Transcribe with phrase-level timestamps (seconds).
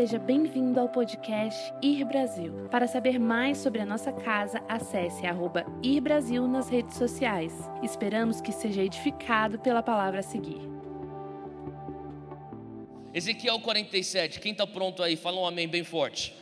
[0.00, 2.66] Seja bem-vindo ao podcast Ir Brasil.
[2.70, 7.52] Para saber mais sobre a nossa casa, acesse arroba Ir Brasil nas redes sociais.
[7.82, 10.56] Esperamos que seja edificado pela palavra a seguir.
[13.12, 15.16] Ezequiel 47, quem está pronto aí?
[15.16, 16.32] Fala um amém bem forte.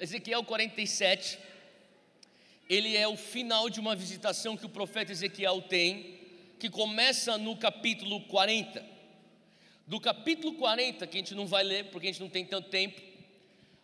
[0.00, 1.38] Ezequiel 47,
[2.70, 6.20] ele é o final de uma visitação que o profeta Ezequiel tem,
[6.58, 8.93] que começa no capítulo 40.
[9.86, 12.70] Do capítulo 40, que a gente não vai ler porque a gente não tem tanto
[12.70, 13.00] tempo,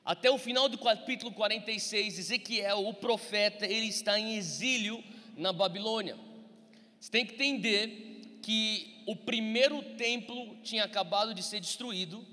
[0.02, 5.04] até o final do capítulo 46, Ezequiel, o profeta, ele está em exílio
[5.36, 6.16] na Babilônia.
[6.98, 12.26] Você tem que entender que o primeiro templo tinha acabado de ser destruído,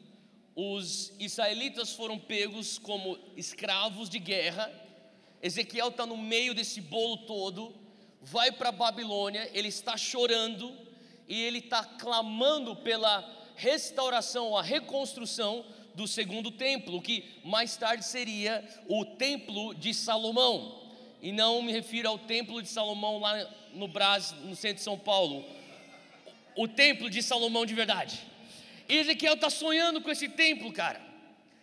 [0.56, 4.72] os israelitas foram pegos como escravos de guerra.
[5.42, 7.76] Ezequiel está no meio desse bolo todo,
[8.22, 10.74] vai para a Babilônia, ele está chorando
[11.28, 15.66] e ele está clamando pela restauração, a reconstrução
[15.96, 20.84] do segundo templo, que mais tarde seria o templo de Salomão.
[21.22, 24.98] E não me refiro ao templo de Salomão lá no Brás, no centro de São
[24.98, 25.44] Paulo.
[26.56, 28.20] O templo de Salomão de verdade.
[28.88, 31.02] E Ezequiel está sonhando com esse templo, cara.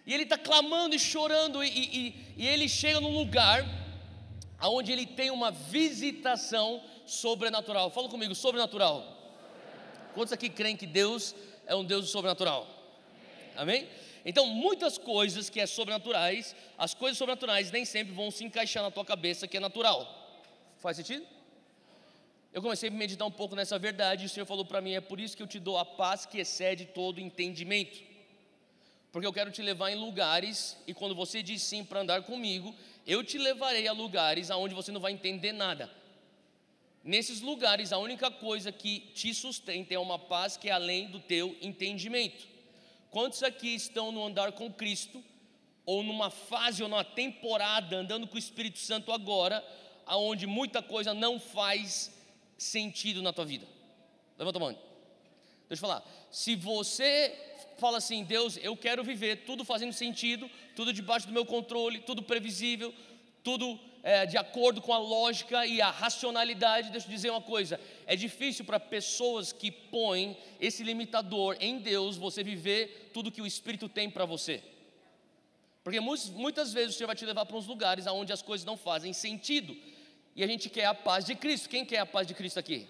[0.04, 3.64] E ele está clamando e chorando, e, e, e ele chega num lugar
[4.60, 7.90] onde ele tem uma visitação sobrenatural.
[7.90, 9.14] Fala comigo, sobrenatural.
[10.14, 11.34] Quantos aqui creem que Deus
[11.66, 12.66] é um Deus sobrenatural.
[13.56, 13.88] Amém?
[14.24, 18.90] Então, muitas coisas que é sobrenaturais, as coisas sobrenaturais nem sempre vão se encaixar na
[18.90, 20.08] tua cabeça que é natural.
[20.78, 21.26] Faz sentido?
[22.52, 25.00] Eu comecei a meditar um pouco nessa verdade e o Senhor falou para mim: é
[25.00, 28.00] por isso que eu te dou a paz que excede todo entendimento.
[29.12, 32.74] Porque eu quero te levar em lugares, e quando você diz sim para andar comigo,
[33.06, 35.88] eu te levarei a lugares aonde você não vai entender nada.
[37.04, 41.20] Nesses lugares, a única coisa que te sustenta é uma paz que é além do
[41.20, 42.46] teu entendimento.
[43.10, 45.22] Quantos aqui estão no andar com Cristo,
[45.84, 49.62] ou numa fase ou numa temporada andando com o Espírito Santo agora,
[50.06, 52.10] aonde muita coisa não faz
[52.56, 53.66] sentido na tua vida?
[54.38, 54.72] Levanta a mão.
[55.68, 56.02] Deixa eu falar.
[56.30, 57.38] Se você
[57.78, 62.22] fala assim, Deus, eu quero viver tudo fazendo sentido, tudo debaixo do meu controle, tudo
[62.22, 62.94] previsível,
[63.42, 66.90] tudo é, de acordo com a lógica e a racionalidade.
[66.90, 72.18] Deixa eu dizer uma coisa: é difícil para pessoas que põem esse limitador em Deus
[72.18, 74.62] você viver tudo que o Espírito tem para você.
[75.82, 78.76] Porque muitas vezes o Senhor vai te levar para uns lugares onde as coisas não
[78.76, 79.74] fazem sentido.
[80.36, 81.68] E a gente quer a paz de Cristo.
[81.68, 82.86] Quem quer a paz de Cristo aqui?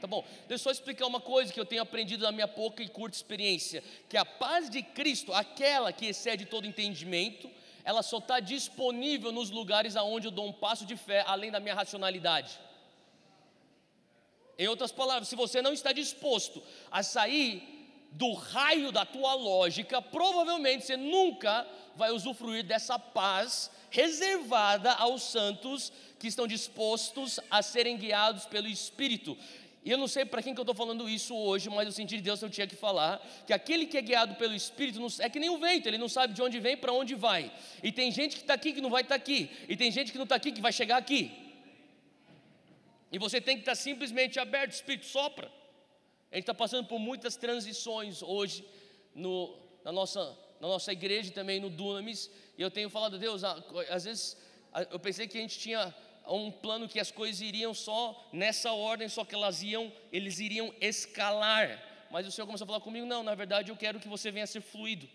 [0.00, 2.82] Tá bom, deixa eu só explicar uma coisa que eu tenho aprendido na minha pouca
[2.82, 7.50] e curta experiência: que a paz de Cristo, aquela que excede todo entendimento,
[7.88, 11.58] ela só está disponível nos lugares aonde eu dou um passo de fé além da
[11.58, 12.60] minha racionalidade.
[14.58, 17.62] Em outras palavras, se você não está disposto a sair
[18.12, 21.66] do raio da tua lógica, provavelmente você nunca
[21.96, 29.34] vai usufruir dessa paz reservada aos santos que estão dispostos a serem guiados pelo Espírito.
[29.88, 32.16] E eu não sei para quem que eu estou falando isso hoje, mas eu senti
[32.16, 35.30] de Deus eu tinha que falar que aquele que é guiado pelo Espírito não, é
[35.30, 37.50] que nem o vento, ele não sabe de onde vem para onde vai.
[37.82, 40.12] E tem gente que está aqui que não vai estar tá aqui, e tem gente
[40.12, 41.32] que não está aqui que vai chegar aqui.
[43.10, 45.50] E você tem que estar tá simplesmente aberto, o Espírito sopra.
[46.30, 48.66] A gente está passando por muitas transições hoje
[49.14, 52.30] no, na, nossa, na nossa igreja e também no Dunamis.
[52.58, 54.36] E eu tenho falado, Deus, às vezes
[54.90, 55.94] eu pensei que a gente tinha
[56.34, 60.74] um plano que as coisas iriam só nessa ordem, só que elas iam, eles iriam
[60.80, 61.82] escalar.
[62.10, 64.44] Mas o Senhor começou a falar comigo: não, na verdade eu quero que você venha
[64.44, 65.08] a ser fluido.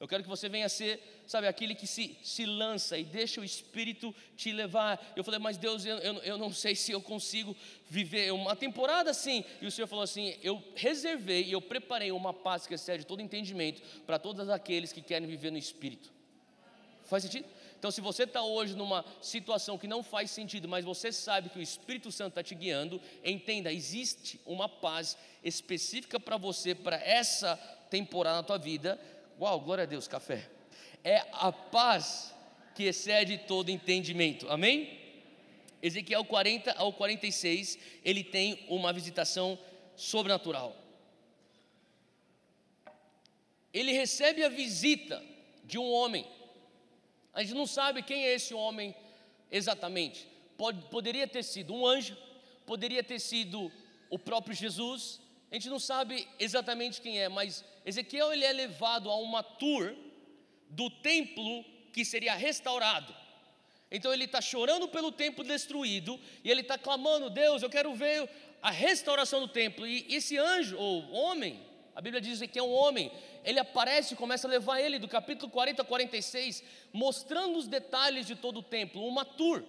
[0.00, 3.40] Eu quero que você venha a ser, sabe, aquele que se, se lança e deixa
[3.40, 5.00] o Espírito te levar.
[5.16, 7.56] Eu falei, mas Deus, eu, eu, eu não sei se eu consigo
[7.88, 9.44] viver uma temporada assim.
[9.62, 13.22] E o Senhor falou assim: eu reservei e eu preparei uma paz que excede todo
[13.22, 16.12] entendimento para todos aqueles que querem viver no Espírito.
[17.04, 17.46] Faz sentido?
[17.84, 21.58] Então, se você está hoje numa situação que não faz sentido, mas você sabe que
[21.58, 27.56] o Espírito Santo está te guiando, entenda: existe uma paz específica para você, para essa
[27.90, 28.98] temporada na tua vida.
[29.38, 30.48] Uau, glória a Deus, café.
[31.04, 32.34] É a paz
[32.74, 34.98] que excede todo entendimento, amém?
[35.82, 39.58] Ezequiel 40 ao 46, ele tem uma visitação
[39.94, 40.74] sobrenatural.
[43.74, 45.22] Ele recebe a visita
[45.64, 46.26] de um homem
[47.34, 48.94] a gente não sabe quem é esse homem
[49.50, 50.26] exatamente.
[50.56, 52.16] Pode, poderia ter sido um anjo,
[52.64, 53.70] poderia ter sido
[54.08, 55.20] o próprio Jesus.
[55.50, 59.94] A gente não sabe exatamente quem é, mas Ezequiel ele é levado a uma tour
[60.70, 63.14] do templo que seria restaurado.
[63.90, 68.28] Então ele está chorando pelo templo destruído e ele está clamando: Deus, eu quero ver
[68.62, 69.86] a restauração do templo.
[69.86, 71.60] E esse anjo ou homem
[71.94, 73.10] A Bíblia diz que é um homem.
[73.44, 78.26] Ele aparece e começa a levar ele do capítulo 40 a 46, mostrando os detalhes
[78.26, 79.62] de todo o templo, uma tour.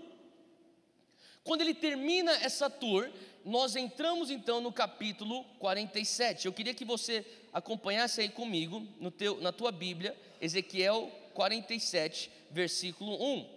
[1.44, 3.08] Quando ele termina essa tour,
[3.46, 6.48] nós entramos então no capítulo 47.
[6.48, 7.24] Eu queria que você
[7.54, 8.82] acompanhasse aí comigo
[9.12, 13.55] teu, na tua Bíblia, Ezequiel 47, versículo 1.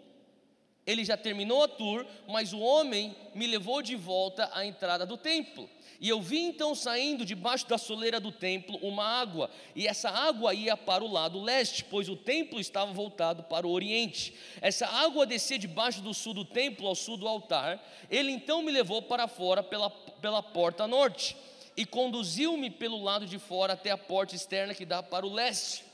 [0.89, 5.19] Ele já terminou a tour, mas o homem me levou de volta à entrada do
[5.19, 5.69] templo.
[6.01, 10.55] E eu vi então saindo debaixo da soleira do templo uma água, e essa água
[10.55, 14.33] ia para o lado leste, pois o templo estava voltado para o oriente.
[14.63, 17.85] Essa água descia debaixo do sul do templo, ao sul do altar.
[18.09, 21.37] Ele então me levou para fora pela, pela porta norte,
[21.77, 25.85] e conduziu-me pelo lado de fora até a porta externa que dá para o leste.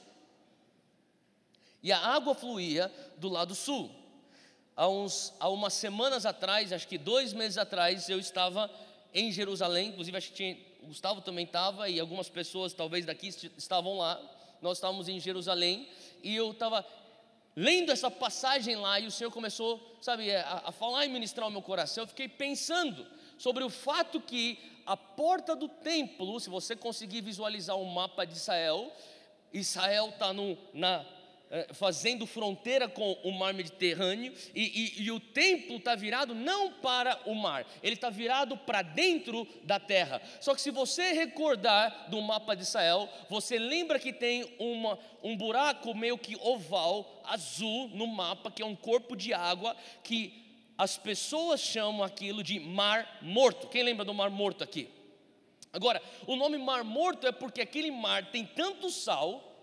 [1.82, 4.03] E a água fluía do lado sul.
[4.76, 8.68] Há, uns, há umas semanas atrás, acho que dois meses atrás, eu estava
[9.12, 13.28] em Jerusalém, inclusive acho que tinha, o Gustavo também estava e algumas pessoas talvez daqui
[13.56, 14.20] estavam lá.
[14.60, 15.88] Nós estávamos em Jerusalém
[16.22, 16.84] e eu estava
[17.54, 21.52] lendo essa passagem lá e o Senhor começou, sabe, a, a falar e ministrar o
[21.52, 22.02] meu coração.
[22.02, 23.06] Eu fiquei pensando
[23.38, 28.24] sobre o fato que a porta do templo, se você conseguir visualizar o um mapa
[28.24, 28.92] de Israel,
[29.52, 31.06] Israel está na é,
[31.72, 37.20] fazendo fronteira com o mar Mediterrâneo, e, e, e o templo está virado não para
[37.26, 40.20] o mar, ele está virado para dentro da terra.
[40.40, 45.36] Só que se você recordar do mapa de Israel, você lembra que tem uma, um
[45.36, 50.42] buraco meio que oval, azul no mapa, que é um corpo de água, que
[50.76, 53.68] as pessoas chamam aquilo de mar morto.
[53.68, 54.88] Quem lembra do mar morto aqui?
[55.72, 59.53] Agora, o nome mar morto é porque aquele mar tem tanto sal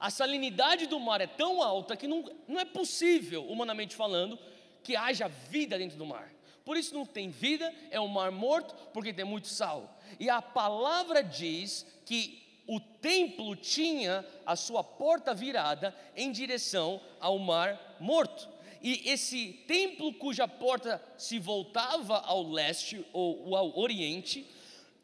[0.00, 4.38] a salinidade do mar é tão alta que não, não é possível, humanamente falando,
[4.82, 6.32] que haja vida dentro do mar.
[6.64, 10.00] Por isso não tem vida, é um mar morto, porque tem muito sal.
[10.18, 17.38] E a palavra diz que o templo tinha a sua porta virada em direção ao
[17.38, 18.48] mar morto.
[18.82, 24.46] E esse templo cuja porta se voltava ao leste ou ao oriente,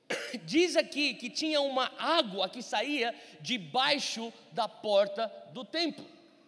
[0.44, 6.04] diz aqui que tinha uma água que saía debaixo da porta do templo.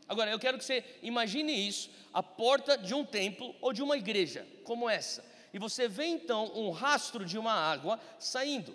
[0.08, 3.96] Agora, eu quero que você imagine isso, a porta de um templo ou de uma
[3.96, 5.24] igreja como essa.
[5.52, 8.74] E você vê então um rastro de uma água saindo.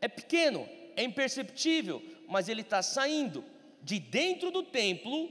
[0.00, 3.44] É pequeno, é imperceptível, mas ele está saindo
[3.82, 5.30] de dentro do templo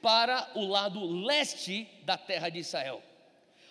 [0.00, 3.02] para o lado leste da terra de Israel.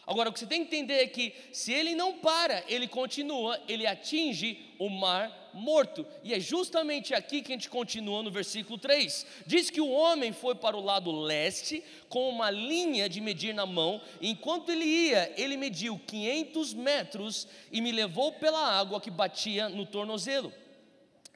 [0.05, 3.59] Agora, o que você tem que entender é que se ele não para, ele continua,
[3.69, 6.05] ele atinge o mar morto.
[6.23, 9.25] E é justamente aqui que a gente continua no versículo 3.
[9.45, 13.65] Diz que o homem foi para o lado leste com uma linha de medir na
[13.65, 14.01] mão.
[14.21, 19.85] Enquanto ele ia, ele mediu 500 metros e me levou pela água que batia no
[19.85, 20.51] tornozelo.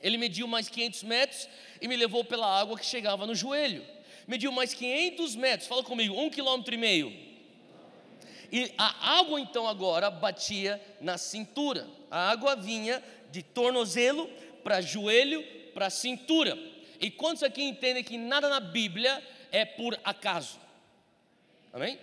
[0.02, 1.48] Ele mediu mais 500 metros
[1.82, 3.86] e me levou pela água que chegava no joelho.
[4.28, 7.27] Mediu mais 500 metros, fala comigo, um quilômetro e meio
[8.52, 11.88] e a água então agora batia na cintura.
[12.10, 14.30] A água vinha de tornozelo
[14.64, 16.58] para joelho para cintura.
[17.00, 20.60] E quantos aqui entendem que nada na Bíblia é por acaso?
[21.72, 22.00] Amém?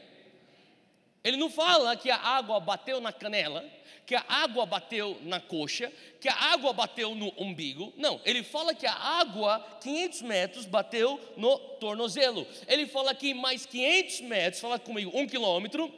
[1.22, 3.64] Ele não fala que a água bateu na canela,
[4.06, 7.92] que a água bateu na coxa, que a água bateu no umbigo.
[7.96, 12.46] Não, ele fala que a água, 500 metros, bateu no tornozelo.
[12.68, 15.90] Ele fala que mais 500 metros, fala comigo, um quilômetro,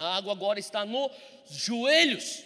[0.00, 1.12] a água agora está nos
[1.46, 2.42] joelhos.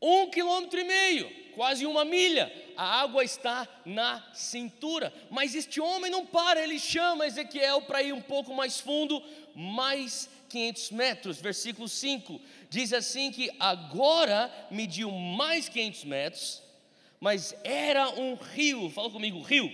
[0.00, 2.50] Um quilômetro e meio, quase uma milha.
[2.76, 5.12] A água está na cintura.
[5.28, 9.20] Mas este homem não para, ele chama Ezequiel para ir um pouco mais fundo,
[9.56, 11.40] mais 500 metros.
[11.40, 16.62] Versículo 5 diz assim: que agora mediu mais 500 metros,
[17.18, 19.68] mas era um rio, fala comigo, rio,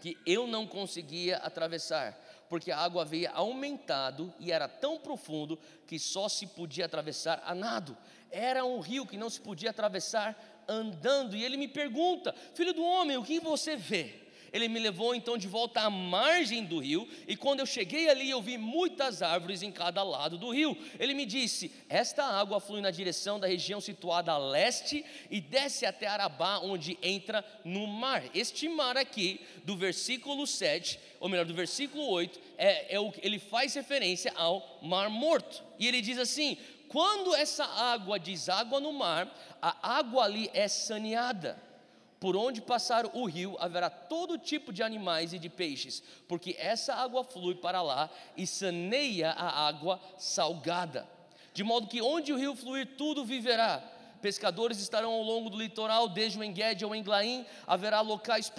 [0.00, 5.98] que eu não conseguia atravessar porque a água havia aumentado e era tão profundo que
[5.98, 7.96] só se podia atravessar a nado.
[8.30, 10.36] Era um rio que não se podia atravessar
[10.68, 11.36] andando.
[11.36, 14.25] E ele me pergunta: Filho do homem, o que você vê?
[14.56, 18.30] Ele me levou então de volta à margem do rio, e quando eu cheguei ali,
[18.30, 20.74] eu vi muitas árvores em cada lado do rio.
[20.98, 25.84] Ele me disse: Esta água flui na direção da região situada a leste e desce
[25.84, 28.24] até Arabá, onde entra no mar.
[28.34, 33.38] Este mar aqui, do versículo 7, ou melhor, do versículo 8, é, é o, ele
[33.38, 35.62] faz referência ao Mar Morto.
[35.78, 36.56] E ele diz assim:
[36.88, 41.65] quando essa água deságua no mar, a água ali é saneada
[42.18, 46.94] por onde passar o rio haverá todo tipo de animais e de peixes, porque essa
[46.94, 51.06] água flui para lá e saneia a água salgada.
[51.52, 53.82] De modo que onde o rio fluir, tudo viverá.
[54.20, 58.52] Pescadores estarão ao longo do litoral, desde o Enguede ao Englaim, haverá locais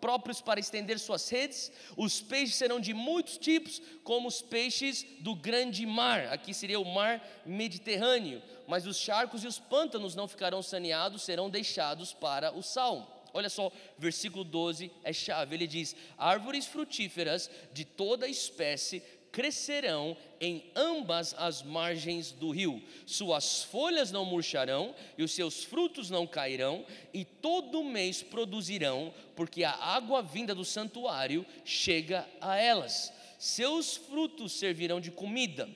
[0.00, 5.34] próprios para estender suas redes, os peixes serão de muitos tipos, como os peixes do
[5.34, 10.62] grande mar, aqui seria o mar Mediterrâneo, mas os charcos e os pântanos não ficarão
[10.62, 13.06] saneados, serão deixados para o salmo.
[13.34, 15.54] Olha só, versículo 12 é chave.
[15.56, 22.82] Ele diz: Árvores frutíferas de toda espécie crescerão em ambas as margens do rio.
[23.06, 26.84] Suas folhas não murcharão e os seus frutos não cairão,
[27.14, 33.10] e todo mês produzirão, porque a água vinda do santuário chega a elas.
[33.38, 35.68] Seus frutos servirão de comida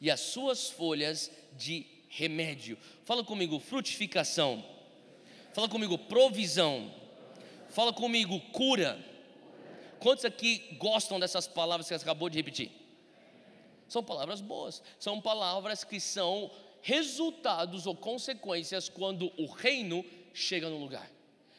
[0.00, 2.78] e as suas folhas de remédio.
[3.04, 4.64] Fala comigo, frutificação.
[5.52, 6.92] Fala comigo, provisão.
[7.70, 9.13] Fala comigo, cura
[10.00, 12.70] Quantos aqui gostam dessas palavras que você acabou de repetir?
[13.88, 16.50] São palavras boas, são palavras que são
[16.82, 21.10] resultados ou consequências quando o reino chega no lugar.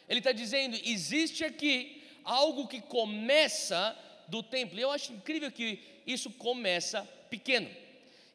[0.08, 4.80] Ele está dizendo: existe aqui algo que começa do templo.
[4.80, 7.70] Eu acho incrível que isso começa pequeno.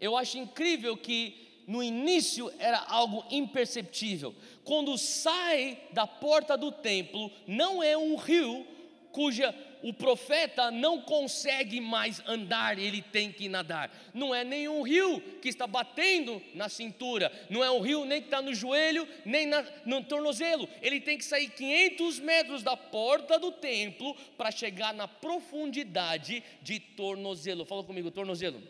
[0.01, 4.35] Eu acho incrível que no início era algo imperceptível.
[4.65, 8.67] Quando sai da porta do templo, não é um rio
[9.13, 13.91] cuja o profeta não consegue mais andar, ele tem que nadar.
[14.13, 18.27] Não é nenhum rio que está batendo na cintura, não é um rio nem que
[18.27, 20.69] está no joelho, nem na, no tornozelo.
[20.83, 26.79] Ele tem que sair 500 metros da porta do templo para chegar na profundidade de
[26.79, 27.65] tornozelo.
[27.65, 28.63] Fala comigo, tornozelo.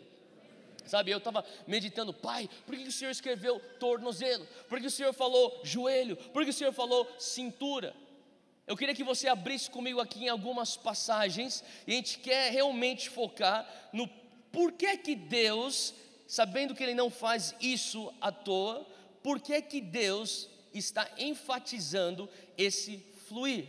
[0.85, 4.45] Sabe, eu estava meditando, pai, por que o Senhor escreveu tornozelo?
[4.67, 6.17] Por que o Senhor falou joelho?
[6.17, 7.95] Por que o Senhor falou cintura?
[8.71, 13.09] Eu queria que você abrisse comigo aqui em algumas passagens e a gente quer realmente
[13.09, 14.07] focar no
[14.49, 15.93] porquê que Deus,
[16.25, 18.87] sabendo que Ele não faz isso à toa,
[19.21, 23.67] porquê que Deus está enfatizando esse fluir.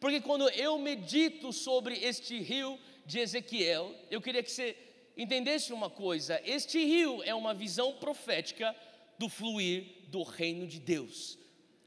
[0.00, 4.76] Porque quando eu medito sobre este rio de Ezequiel, eu queria que você
[5.16, 8.74] entendesse uma coisa: este rio é uma visão profética
[9.20, 11.38] do fluir do reino de Deus.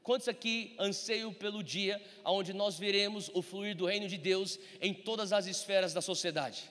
[0.06, 4.94] Quantos aqui anseiam pelo dia onde nós veremos o fluir do reino de Deus em
[4.94, 6.70] todas as esferas da sociedade?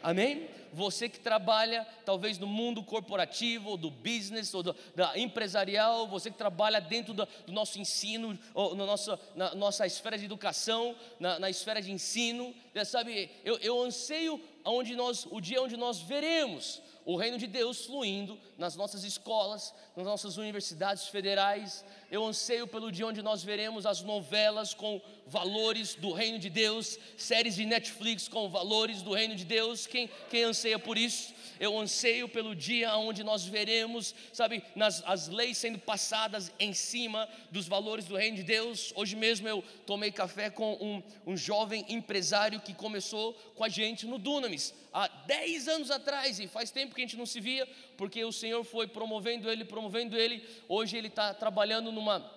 [0.00, 0.48] Amém?
[0.72, 6.30] Você que trabalha talvez no mundo corporativo, ou do business, ou do, da empresarial, você
[6.30, 10.94] que trabalha dentro do, do nosso ensino, ou na nossa, na nossa esfera de educação,
[11.18, 15.98] na, na esfera de ensino, sabe, eu, eu anseio onde nós, o dia onde nós
[15.98, 21.84] veremos o reino de Deus fluindo nas nossas escolas, nas nossas universidades federais.
[22.10, 26.98] Eu anseio pelo dia onde nós veremos as novelas com valores do reino de Deus,
[27.16, 29.86] séries de Netflix com valores do reino de Deus.
[29.86, 31.34] Quem, quem anseia por isso?
[31.58, 37.28] eu anseio pelo dia onde nós veremos, sabe, nas, as leis sendo passadas em cima
[37.50, 38.92] dos valores do reino de Deus.
[38.94, 44.06] Hoje mesmo eu tomei café com um, um jovem empresário que começou com a gente
[44.06, 47.66] no Dunamis, há 10 anos atrás, e faz tempo que a gente não se via,
[47.96, 50.46] porque o Senhor foi promovendo ele, promovendo ele.
[50.68, 52.36] Hoje ele está trabalhando numa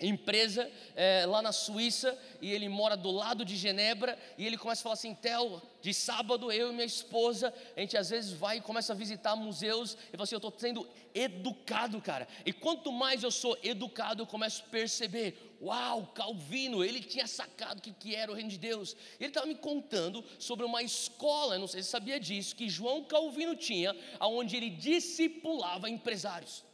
[0.00, 4.80] empresa é, lá na Suíça e ele mora do lado de Genebra e ele começa
[4.80, 8.58] a falar assim, Theo, de sábado eu e minha esposa, a gente às vezes vai
[8.58, 12.26] e começa a visitar museus e fala assim, eu estou sendo educado, cara.
[12.46, 17.78] E quanto mais eu sou educado, eu começo a perceber, uau, Calvino, ele tinha sacado
[17.78, 18.96] o que, que era o reino de Deus.
[19.18, 23.54] Ele estava me contando sobre uma escola, não sei se sabia disso, que João Calvino
[23.54, 26.64] tinha, onde ele discipulava empresários.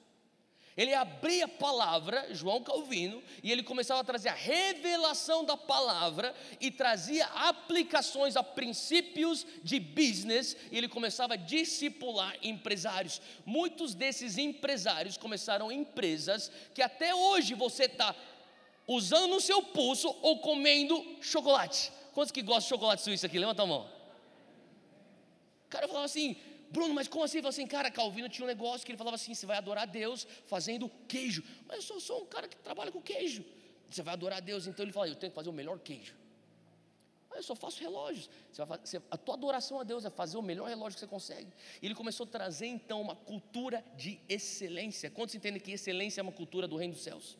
[0.76, 6.34] Ele abria a palavra, João Calvino, e ele começava a trazer a revelação da palavra
[6.60, 13.22] e trazia aplicações a princípios de business, e ele começava a discipular empresários.
[13.46, 18.14] Muitos desses empresários começaram empresas que até hoje você está
[18.86, 21.92] usando no seu pulso ou comendo chocolate.
[22.12, 23.38] Quantos que gostam de chocolate suíço aqui?
[23.38, 23.90] Levanta a mão.
[25.66, 26.36] O cara falava assim:
[26.70, 27.38] Bruno, mas como assim?
[27.38, 29.86] Ele falou assim, cara, Calvino tinha um negócio que ele falava assim: você vai adorar
[29.86, 31.42] Deus fazendo queijo.
[31.66, 33.44] Mas eu sou, um cara que trabalha com queijo.
[33.88, 36.14] Você vai adorar Deus, então ele fala: eu tenho que fazer o melhor queijo.
[37.28, 38.30] Mas eu só faço relógios.
[38.52, 41.52] Fazer, a tua adoração a Deus é fazer o melhor relógio que você consegue.
[41.82, 45.10] E ele começou a trazer então uma cultura de excelência.
[45.10, 47.36] Quantos entendem que excelência é uma cultura do reino dos céus?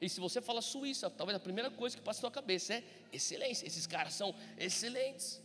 [0.00, 2.84] E se você fala Suíça, talvez a primeira coisa que passa na sua cabeça é
[3.12, 3.66] excelência.
[3.66, 5.42] Esses caras são excelentes.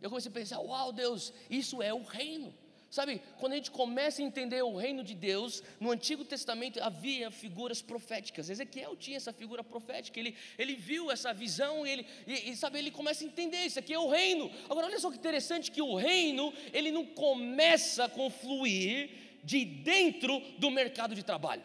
[0.00, 2.54] Eu comecei a pensar: uau, Deus, isso é o reino.
[2.90, 7.30] Sabe, quando a gente começa a entender o reino de Deus, no Antigo Testamento havia
[7.30, 8.48] figuras proféticas.
[8.48, 12.90] Ezequiel tinha essa figura profética, ele, ele viu essa visão ele, e, e, sabe, ele
[12.90, 14.50] começa a entender: isso aqui é o reino.
[14.70, 19.10] Agora, olha só que interessante: que o reino, ele não começa com fluir
[19.44, 21.64] de dentro do mercado de trabalho.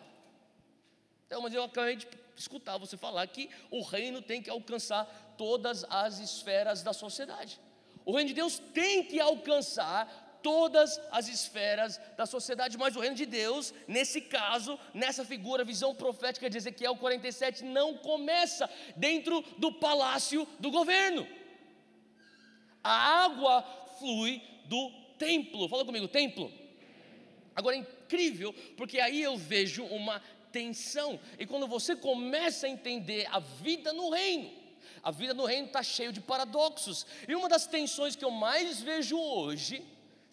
[1.25, 5.05] Então, mas eu acabei de escutar você falar que o reino tem que alcançar
[5.37, 7.59] todas as esferas da sociedade.
[8.05, 13.15] O reino de Deus tem que alcançar todas as esferas da sociedade, mas o reino
[13.15, 19.71] de Deus, nesse caso, nessa figura, visão profética de Ezequiel 47, não começa dentro do
[19.71, 21.25] palácio do governo.
[22.83, 23.63] A água
[23.97, 25.69] flui do templo.
[25.69, 26.51] Fala comigo, templo.
[27.55, 30.21] Agora é incrível, porque aí eu vejo uma
[30.53, 31.19] tensão.
[31.37, 34.49] E quando você começa a entender a vida no reino,
[35.01, 37.05] a vida no reino está cheio de paradoxos.
[37.27, 39.83] E uma das tensões que eu mais vejo hoje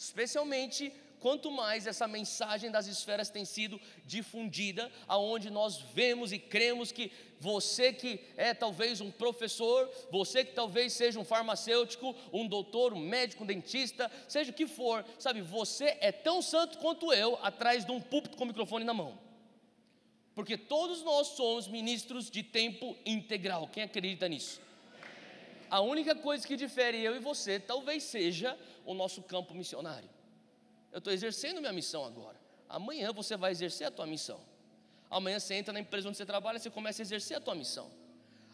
[0.01, 6.91] especialmente quanto mais essa mensagem das esferas tem sido difundida, aonde nós vemos e cremos
[6.91, 12.95] que você que é talvez um professor, você que talvez seja um farmacêutico, um doutor,
[12.95, 17.39] um médico, um dentista, seja o que for, sabe, você é tão santo quanto eu
[17.43, 19.30] atrás de um púlpito com o microfone na mão.
[20.35, 23.69] Porque todos nós somos ministros de tempo integral.
[23.69, 24.61] Quem acredita nisso?
[25.69, 30.09] A única coisa que difere eu e você talvez seja o nosso campo missionário.
[30.93, 32.41] Eu estou exercendo minha missão agora.
[32.69, 34.41] Amanhã você vai exercer a tua missão.
[35.09, 37.91] Amanhã você entra na empresa onde você trabalha, você começa a exercer a tua missão.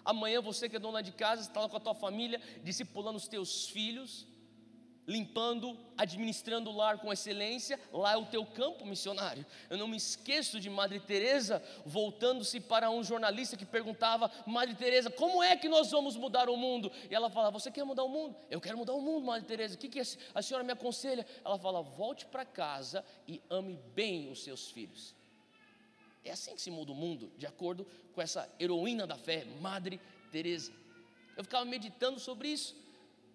[0.05, 3.29] Amanhã você que é dona de casa, está lá com a tua família, discipulando os
[3.29, 4.27] teus filhos,
[5.07, 9.47] limpando, administrando o lar com excelência, lá é o teu campo missionário.
[9.71, 15.11] Eu não me esqueço de Madre Teresa voltando-se para um jornalista que perguntava: "Madre Teresa,
[15.11, 18.09] como é que nós vamos mudar o mundo?" E ela fala: "Você quer mudar o
[18.09, 18.37] mundo?
[18.51, 19.77] Eu quero mudar o mundo, Madre Teresa.
[19.77, 24.31] O que que a senhora me aconselha?" Ela fala: "Volte para casa e ame bem
[24.31, 25.15] os seus filhos."
[26.25, 30.01] É assim que se muda o mundo, de acordo com essa heroína da fé, Madre
[30.33, 30.73] Teresa.
[31.37, 32.75] Eu ficava meditando sobre isso.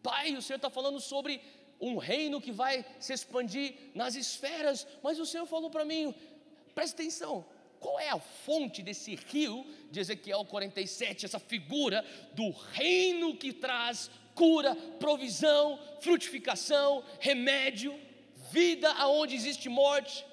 [0.03, 1.41] Pai, o Senhor está falando sobre
[1.81, 6.13] um reino que vai se expandir nas esferas, mas o Senhor falou para mim,
[6.75, 7.45] presta atenção,
[7.79, 14.11] qual é a fonte desse rio de Ezequiel 47, essa figura do reino que traz
[14.35, 17.99] cura, provisão, frutificação, remédio,
[18.51, 20.23] vida aonde existe morte?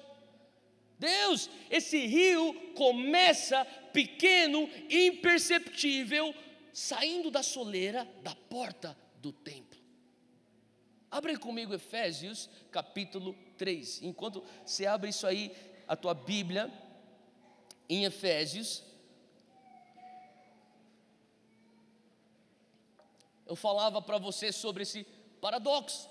[0.99, 6.35] Deus, esse rio começa pequeno, imperceptível,
[6.71, 9.68] saindo da soleira da porta do templo.
[11.11, 14.03] Abre comigo Efésios capítulo 3.
[14.03, 15.55] Enquanto você abre isso aí,
[15.87, 16.71] a tua Bíblia,
[17.89, 18.83] em Efésios,
[23.47, 25.03] eu falava para você sobre esse
[25.41, 26.07] paradoxo.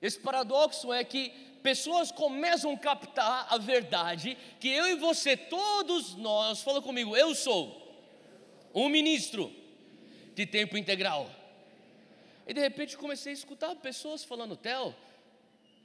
[0.00, 1.28] Esse paradoxo é que
[1.62, 7.34] pessoas começam a captar a verdade que eu e você, todos nós, fala comigo, eu
[7.34, 7.78] sou
[8.74, 9.52] um ministro
[10.34, 11.41] de tempo integral.
[12.46, 14.94] E de repente comecei a escutar pessoas falando: Theo,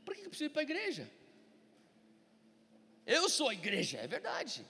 [0.03, 1.09] por que eu preciso ir para a igreja?
[3.05, 4.65] Eu sou a igreja, é verdade.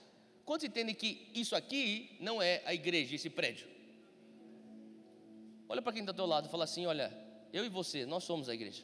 [0.45, 3.67] Quantos entendem que isso aqui não é a igreja, esse prédio?
[5.67, 7.11] Olha para quem está do teu lado e fala assim: olha,
[7.51, 8.83] eu e você, nós somos a igreja.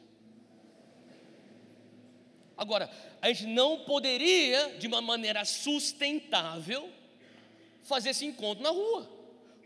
[2.56, 2.90] Agora,
[3.20, 6.90] a gente não poderia, de uma maneira sustentável,
[7.82, 9.13] fazer esse encontro na rua.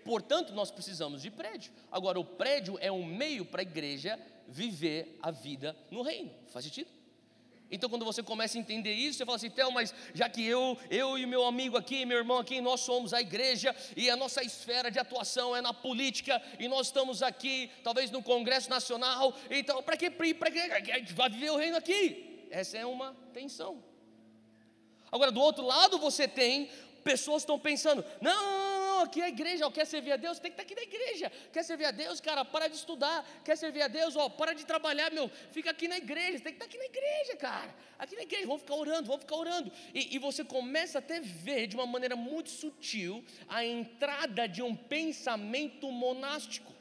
[0.09, 1.71] Portanto, nós precisamos de prédio.
[1.93, 4.19] Agora, o prédio é um meio para a igreja
[4.49, 6.31] viver a vida no reino.
[6.47, 6.89] Faz sentido?
[7.71, 10.79] Então, quando você começa a entender isso, você fala assim, Theo, mas já que eu,
[10.89, 14.43] eu e meu amigo aqui, meu irmão aqui, nós somos a igreja e a nossa
[14.43, 19.83] esfera de atuação é na política e nós estamos aqui, talvez no Congresso Nacional, então,
[19.83, 20.75] para que para igreja?
[20.75, 22.49] A gente vai viver o reino aqui.
[22.51, 23.85] Essa é uma tensão.
[25.13, 26.71] Agora, do outro lado, você tem
[27.05, 28.68] pessoas que estão pensando, não,
[28.99, 30.83] não, aqui é a igreja, ó, quer servir a Deus, tem que estar aqui na
[30.83, 31.31] igreja.
[31.53, 33.25] Quer servir a Deus, cara, para de estudar.
[33.45, 35.31] Quer servir a Deus, ó, para de trabalhar, meu.
[35.53, 37.75] Fica aqui na igreja, tem que estar aqui na igreja, cara.
[37.99, 39.73] Aqui na igreja, vamos ficar orando, vamos ficar orando.
[39.95, 44.75] E, e você começa até ver de uma maneira muito sutil a entrada de um
[44.75, 46.78] pensamento monástico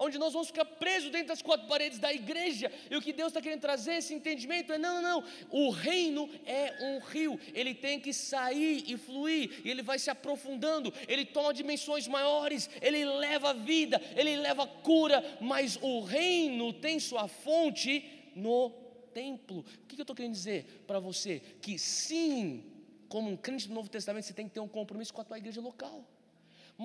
[0.00, 3.28] onde nós vamos ficar presos dentro das quatro paredes da igreja, e o que Deus
[3.28, 7.74] está querendo trazer esse entendimento é: não, não, não, o reino é um rio, ele
[7.74, 13.04] tem que sair e fluir, e ele vai se aprofundando, ele toma dimensões maiores, ele
[13.04, 18.02] leva vida, ele leva cura, mas o reino tem sua fonte
[18.34, 18.70] no
[19.12, 19.58] templo.
[19.60, 21.42] O que eu estou querendo dizer para você?
[21.60, 22.64] Que sim,
[23.08, 25.36] como um crente do Novo Testamento, você tem que ter um compromisso com a tua
[25.36, 26.06] igreja local.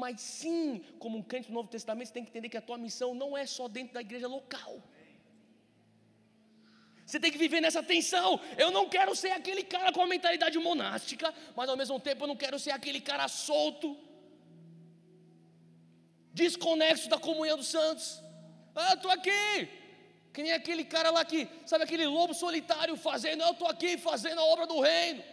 [0.02, 2.78] Mas sim, como um crente do Novo Testamento, você tem que entender que a tua
[2.78, 4.74] missão não é só dentro da igreja local.
[7.06, 8.30] Você tem que viver nessa tensão.
[8.58, 12.28] Eu não quero ser aquele cara com a mentalidade monástica, mas ao mesmo tempo eu
[12.28, 13.98] não quero ser aquele cara solto,
[16.34, 18.22] desconexo da comunhão dos santos.
[18.76, 19.70] Ah, estou aqui.
[20.34, 24.42] Que nem aquele cara lá que, sabe aquele lobo solitário fazendo, eu estou aqui fazendo
[24.42, 25.24] a obra do reino.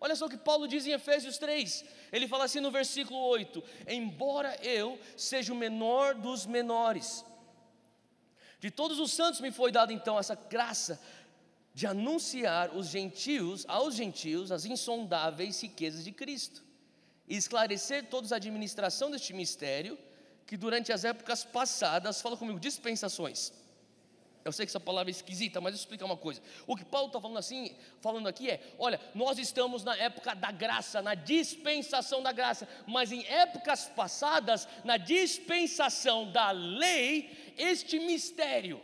[0.00, 1.84] Olha só o que Paulo diz em Efésios 3.
[2.12, 7.24] Ele fala assim no versículo 8: Embora eu seja o menor dos menores,
[8.60, 11.00] de todos os santos me foi dada então essa graça
[11.72, 16.64] de anunciar os gentios, aos gentios, as insondáveis riquezas de Cristo,
[17.28, 19.98] e esclarecer todos a administração deste mistério,
[20.46, 23.52] que durante as épocas passadas, fala comigo, dispensações
[24.46, 26.40] eu sei que essa palavra é esquisita, mas eu explicar uma coisa.
[26.66, 30.52] O que Paulo está falando assim, falando aqui é: olha, nós estamos na época da
[30.52, 38.80] graça, na dispensação da graça, mas em épocas passadas, na dispensação da lei, este mistério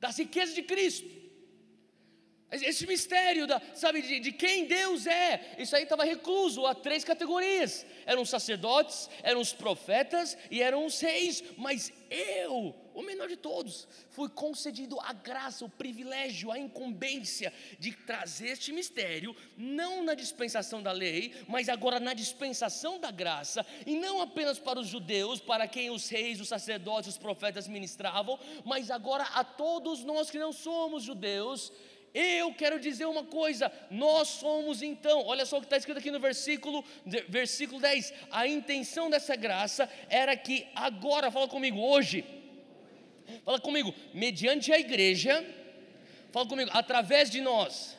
[0.00, 1.25] das riquezas de Cristo.
[2.48, 7.02] Esse mistério, da, sabe, de, de, quem Deus é, isso aí estava recluso a três
[7.02, 13.28] categorias: eram os sacerdotes, eram os profetas e eram os reis, mas eu, o menor
[13.28, 20.04] de todos, fui concedido a graça, o privilégio, a incumbência de trazer este mistério, não
[20.04, 24.86] na dispensação da lei, mas agora na dispensação da graça, e não apenas para os
[24.86, 30.30] judeus, para quem os reis, os sacerdotes, os profetas ministravam, mas agora a todos nós
[30.30, 31.72] que não somos judeus.
[32.18, 36.10] Eu quero dizer uma coisa, nós somos então, olha só o que está escrito aqui
[36.10, 36.82] no versículo,
[37.28, 42.24] versículo 10: a intenção dessa graça era que agora, fala comigo, hoje,
[43.44, 45.44] Fala comigo, mediante a igreja,
[46.32, 47.96] fala comigo, através de nós,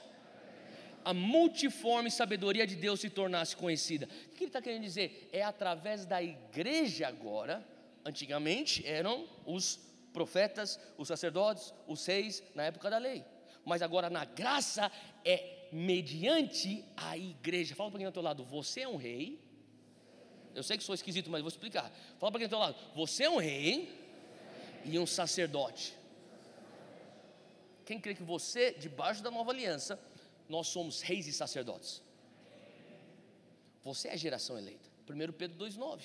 [1.04, 4.08] a multiforme sabedoria de Deus se tornasse conhecida.
[4.32, 5.30] O que ele está querendo dizer?
[5.32, 7.66] É através da igreja agora,
[8.06, 9.80] antigamente eram os
[10.14, 13.24] profetas, os sacerdotes, os reis na época da lei.
[13.68, 14.90] Mas agora na graça
[15.26, 17.76] é mediante a igreja.
[17.76, 19.44] Fala para quem está do teu lado, você é um rei.
[20.56, 21.92] Eu sei que sou esquisito, mas vou explicar.
[22.18, 23.94] Fala para quem está do teu lado, você é um rei
[24.86, 25.94] e um sacerdote.
[27.86, 30.00] Quem crê que você, debaixo da nova aliança,
[30.48, 32.02] nós somos reis e sacerdotes?
[33.84, 34.90] Você é a geração eleita.
[35.10, 36.04] 1 Pedro 2,9.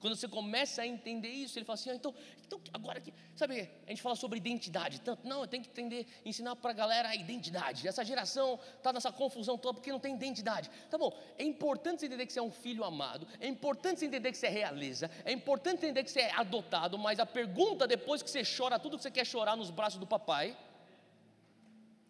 [0.00, 2.14] Quando você começa a entender isso, ele fala assim: ah, então,
[2.46, 6.06] então, agora que, sabe, a gente fala sobre identidade, tanto, não, eu tenho que entender,
[6.24, 7.88] ensinar para a galera a identidade.
[7.88, 10.70] Essa geração está nessa confusão toda porque não tem identidade.
[10.90, 14.06] Tá bom, é importante você entender que você é um filho amado, é importante você
[14.06, 17.86] entender que você é realeza, é importante entender que você é adotado, mas a pergunta
[17.86, 20.56] depois que você chora tudo que você quer chorar nos braços do papai,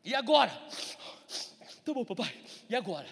[0.04, 0.52] e agora?
[1.84, 2.32] Tá bom, papai,
[2.68, 3.08] e agora?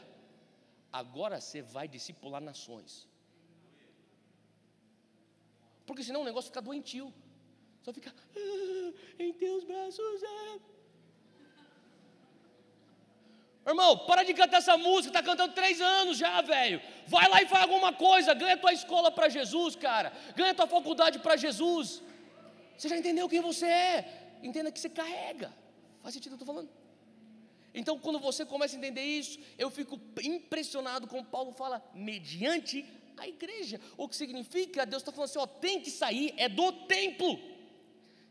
[0.92, 3.08] Agora você vai discipular nações.
[5.86, 7.12] Porque senão o negócio fica doentio.
[7.82, 10.74] Só fica, ah, em teus braços é.
[13.66, 16.80] Irmão, para de cantar essa música, está cantando três anos já, velho.
[17.06, 20.12] Vai lá e faz alguma coisa, ganha tua escola para Jesus, cara.
[20.36, 22.02] Ganha tua faculdade para Jesus.
[22.76, 24.38] Você já entendeu quem você é?
[24.42, 25.50] Entenda que você carrega.
[26.02, 26.70] Faz sentido o que eu estou falando?
[27.72, 33.28] Então, quando você começa a entender isso, eu fico impressionado com Paulo fala, mediante a
[33.28, 33.80] igreja.
[33.96, 37.53] O que significa, Deus está falando assim: ó, tem que sair, é do templo.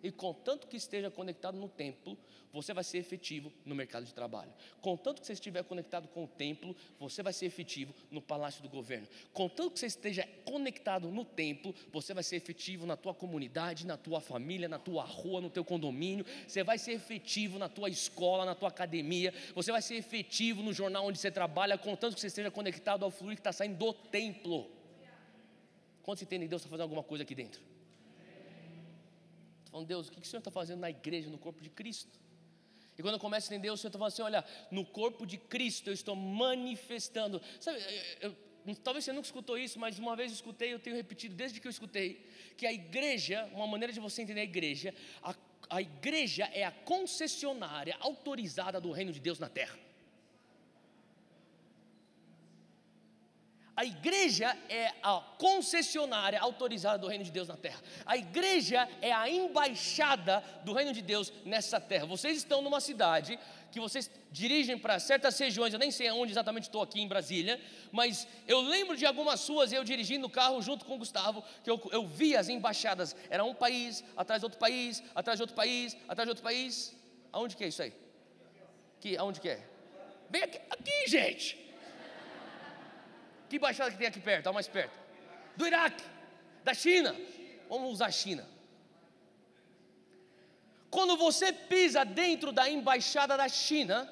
[0.04, 2.18] E contanto que esteja conectado no templo,
[2.52, 4.54] você vai ser efetivo no mercado de trabalho.
[4.82, 8.70] Contanto que você estiver conectado com o templo, você vai ser efetivo no palácio do
[8.70, 9.08] governo.
[9.34, 13.98] Contanto que você esteja conectado no templo, você vai ser efetivo na tua comunidade, na
[13.98, 16.26] tua família, na tua rua, no teu condomínio.
[16.48, 19.34] Você vai ser efetivo na tua escola, na tua academia.
[19.56, 23.10] Você vai ser efetivo no jornal onde você trabalha, contanto que você esteja conectado ao
[23.10, 24.70] fluir que está saindo do templo.
[26.04, 27.73] Quando você entende Deus está fazendo alguma coisa aqui dentro?
[29.74, 32.20] Falando, Deus, o que o Senhor está fazendo na igreja, no corpo de Cristo?
[32.96, 35.36] E quando eu começo a entender, o Senhor está falando assim: olha, no corpo de
[35.36, 37.42] Cristo eu estou manifestando.
[37.60, 37.80] Sabe,
[38.22, 38.36] eu,
[38.68, 41.60] eu, talvez você nunca escutou isso, mas uma vez eu escutei, eu tenho repetido desde
[41.60, 42.24] que eu escutei,
[42.56, 45.36] que a igreja, uma maneira de você entender a igreja, a,
[45.72, 49.76] a igreja é a concessionária autorizada do reino de Deus na terra.
[53.76, 57.82] A igreja é a concessionária autorizada do reino de Deus na terra.
[58.06, 62.06] A igreja é a embaixada do reino de Deus nessa terra.
[62.06, 63.40] Vocês estão numa cidade
[63.72, 67.60] que vocês dirigem para certas regiões, eu nem sei onde exatamente estou aqui em Brasília,
[67.92, 71.70] mas eu lembro de algumas suas, eu dirigindo o carro junto com o Gustavo, que
[71.72, 75.56] eu, eu vi as embaixadas, era um país, atrás de outro país, atrás de outro
[75.56, 76.96] país, atrás de outro país.
[77.32, 77.94] Aonde que é isso aí?
[79.00, 79.68] Que, aonde que é?
[80.30, 81.63] Bem aqui, aqui gente.
[83.54, 84.98] Que embaixada que tem aqui perto, ao mais perto?
[85.56, 86.04] Do Iraque,
[86.64, 87.16] da China.
[87.70, 88.44] Vamos usar a China.
[90.90, 94.12] Quando você pisa dentro da embaixada da China,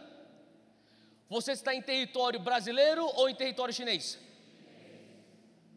[1.27, 4.19] você está em território brasileiro ou em território chinês?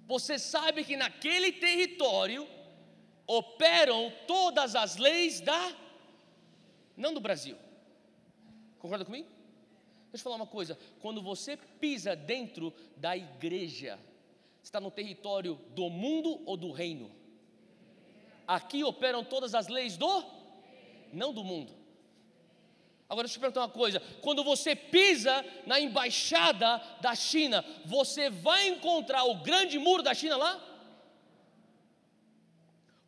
[0.07, 2.47] Você sabe que naquele território
[3.27, 5.75] operam todas as leis da.
[6.95, 7.57] Não do Brasil.
[8.79, 9.34] Concorda comigo?
[10.15, 13.99] Deixa eu falar uma coisa: quando você pisa dentro da igreja,
[14.63, 17.11] está no território do mundo ou do reino?
[18.47, 20.25] Aqui operam todas as leis do,
[21.13, 21.75] não do mundo.
[23.09, 28.31] Agora deixa eu te perguntar uma coisa: quando você pisa na embaixada da China, você
[28.31, 30.65] vai encontrar o grande muro da China lá?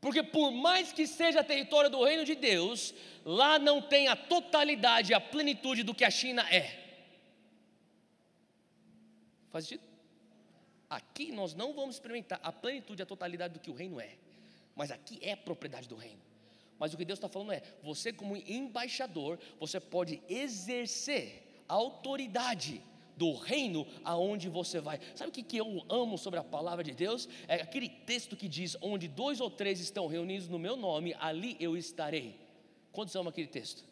[0.01, 2.93] Porque por mais que seja território do reino de Deus,
[3.25, 6.86] lá não tem a totalidade, a plenitude do que a China é.
[9.51, 9.85] Faz sentido?
[10.89, 14.17] Aqui nós não vamos experimentar a plenitude, a totalidade do que o reino é.
[14.75, 16.21] Mas aqui é propriedade do reino.
[16.79, 22.83] Mas o que Deus está falando é: você, como embaixador, você pode exercer a autoridade
[23.17, 25.01] do reino aonde você vai.
[25.15, 27.29] Sabe o que, que eu amo sobre a palavra de Deus?
[27.49, 31.57] É aquele texto que diz: Onde dois ou três estão reunidos no meu nome, ali
[31.59, 32.39] eu estarei.
[32.93, 33.85] Quantos amam aquele texto?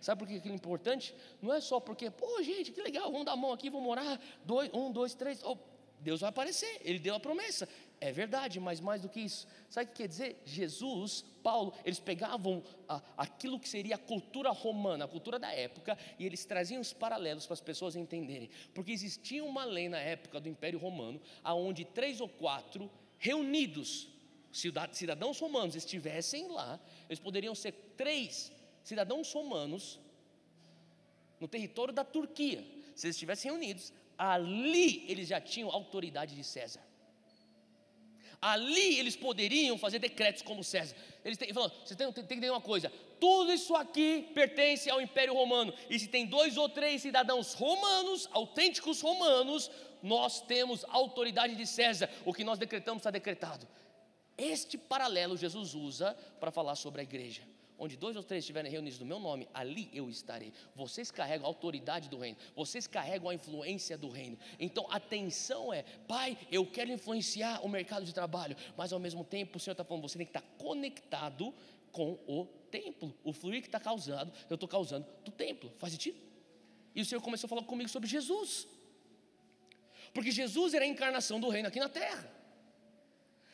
[0.00, 1.14] Sabe por que aquilo é importante?
[1.42, 4.20] Não é só porque, pô, gente, que legal, vamos dar a mão aqui, vamos orar.
[4.44, 5.42] Dois, um, dois, três.
[5.42, 5.56] Oh,
[6.00, 7.68] Deus vai aparecer, Ele deu a promessa.
[8.00, 10.40] É verdade, mas mais do que isso, sabe o que quer dizer?
[10.44, 15.98] Jesus, Paulo, eles pegavam a, aquilo que seria a cultura romana, a cultura da época,
[16.16, 18.50] e eles traziam os paralelos para as pessoas entenderem.
[18.72, 24.08] Porque existia uma lei na época do Império Romano, aonde três ou quatro reunidos,
[24.92, 28.52] cidadãos romanos, estivessem lá, eles poderiam ser três
[28.88, 30.00] cidadãos romanos
[31.38, 32.64] no território da Turquia.
[32.94, 36.80] Se eles estivessem reunidos, ali eles já tinham autoridade de César.
[38.40, 40.96] Ali eles poderiam fazer decretos como César.
[41.24, 44.88] Eles têm, falam, você tem, tem, tem que entender uma coisa: tudo isso aqui pertence
[44.88, 45.74] ao Império Romano.
[45.90, 49.70] E se tem dois ou três cidadãos romanos, autênticos romanos,
[50.02, 52.08] nós temos autoridade de César.
[52.24, 53.68] O que nós decretamos está decretado.
[54.36, 57.42] Este paralelo Jesus usa para falar sobre a igreja
[57.78, 60.52] onde dois ou três estiverem reunidos no meu nome, ali eu estarei.
[60.74, 64.36] Vocês carregam a autoridade do reino, vocês carregam a influência do reino.
[64.58, 69.24] Então a atenção é, pai, eu quero influenciar o mercado de trabalho, mas ao mesmo
[69.24, 71.54] tempo o Senhor está falando, você tem que estar conectado
[71.92, 73.14] com o templo.
[73.24, 75.72] O fluir que está causando, eu estou causando do templo.
[75.78, 76.18] Faz sentido?
[76.94, 78.66] E o Senhor começou a falar comigo sobre Jesus.
[80.12, 82.37] Porque Jesus era a encarnação do reino aqui na terra.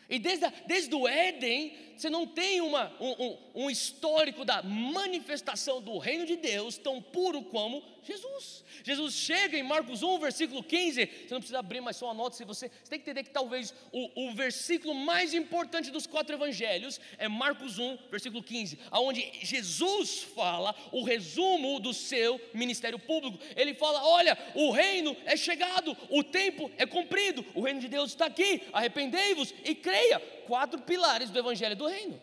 [0.09, 5.81] E desde, desde o Éden, você não tem uma, um, um, um, histórico da manifestação
[5.81, 8.65] do reino de Deus tão puro como Jesus.
[8.83, 11.07] Jesus chega em Marcos 1, versículo 15.
[11.07, 12.69] Você não precisa abrir, mas só anota se você.
[12.69, 17.29] Você tem que entender que talvez o, o versículo mais importante dos quatro evangelhos é
[17.29, 23.39] Marcos 1, versículo 15, onde Jesus fala o resumo do seu ministério público.
[23.57, 28.11] Ele fala: Olha, o reino é chegado, o tempo é cumprido, o reino de Deus
[28.11, 30.21] está aqui, arrependei-vos e creia.
[30.47, 32.21] Quatro pilares do evangelho do reino.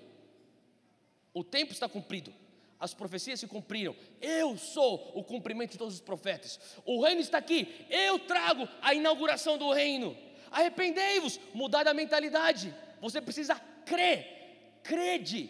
[1.34, 2.34] O tempo está cumprido,
[2.78, 3.96] as profecias se cumpriram.
[4.20, 6.60] Eu sou o cumprimento de todos os profetas.
[6.86, 7.86] O reino está aqui.
[7.90, 10.18] Eu trago a inauguração do reino.
[10.52, 12.76] Arrependei-vos, mudar a mentalidade.
[13.00, 13.56] Você precisa
[13.86, 15.50] crer, crede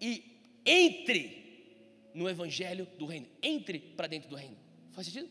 [0.00, 3.28] e entre no evangelho do reino.
[3.40, 4.56] Entre para dentro do reino.
[4.90, 5.30] Faz sentido?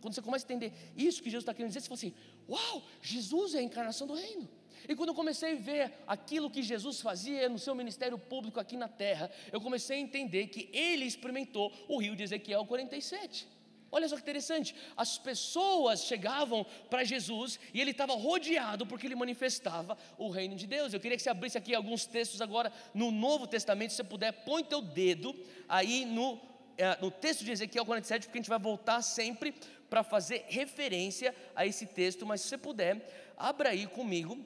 [0.00, 2.14] Quando você começa a entender isso que Jesus está querendo dizer, você fala assim:
[2.48, 4.48] Uau, Jesus é a encarnação do reino.
[4.88, 8.76] E quando eu comecei a ver aquilo que Jesus fazia no seu ministério público aqui
[8.76, 13.48] na terra, eu comecei a entender que ele experimentou o rio de Ezequiel 47.
[13.92, 19.16] Olha só que interessante, as pessoas chegavam para Jesus e ele estava rodeado porque ele
[19.16, 20.92] manifestava o reino de Deus.
[20.92, 24.32] Eu queria que você abrisse aqui alguns textos agora no Novo Testamento, se você puder,
[24.44, 25.34] põe teu dedo
[25.68, 26.40] aí no,
[26.78, 29.52] é, no texto de Ezequiel 47, porque a gente vai voltar sempre
[29.88, 34.38] para fazer referência a esse texto, mas se você puder, abra aí comigo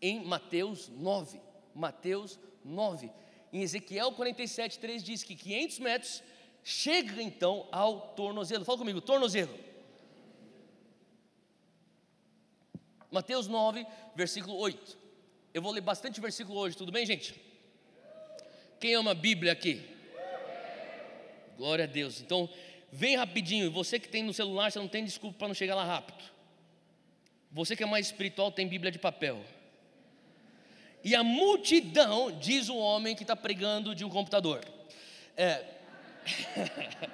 [0.00, 1.40] em Mateus 9.
[1.74, 3.10] Mateus 9.
[3.52, 6.22] Em Ezequiel 47, 3 diz que 500 metros
[6.62, 8.64] chega então ao tornozelo.
[8.64, 9.58] Fala comigo, tornozelo.
[13.10, 14.98] Mateus 9, versículo 8.
[15.54, 17.34] Eu vou ler bastante versículo hoje, tudo bem, gente?
[18.78, 19.82] Quem ama a Bíblia aqui?
[21.56, 22.20] Glória a Deus.
[22.20, 22.48] Então,
[22.92, 23.70] vem rapidinho.
[23.72, 26.22] Você que tem no celular, você não tem desculpa para não chegar lá rápido.
[27.50, 29.42] Você que é mais espiritual, tem Bíblia de papel.
[31.08, 34.62] E a multidão, diz o homem que está pregando de um computador.
[35.34, 35.64] É.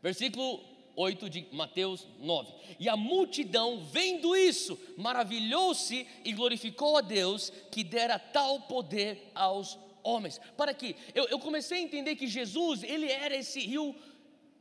[0.00, 0.64] Versículo
[0.96, 2.54] 8 de Mateus 9.
[2.80, 9.78] E a multidão, vendo isso, maravilhou-se e glorificou a Deus que dera tal poder aos
[10.02, 10.40] homens.
[10.56, 13.94] Para que eu, eu comecei a entender que Jesus, ele era esse rio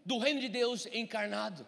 [0.06, 1.66] do reino de Deus encarnado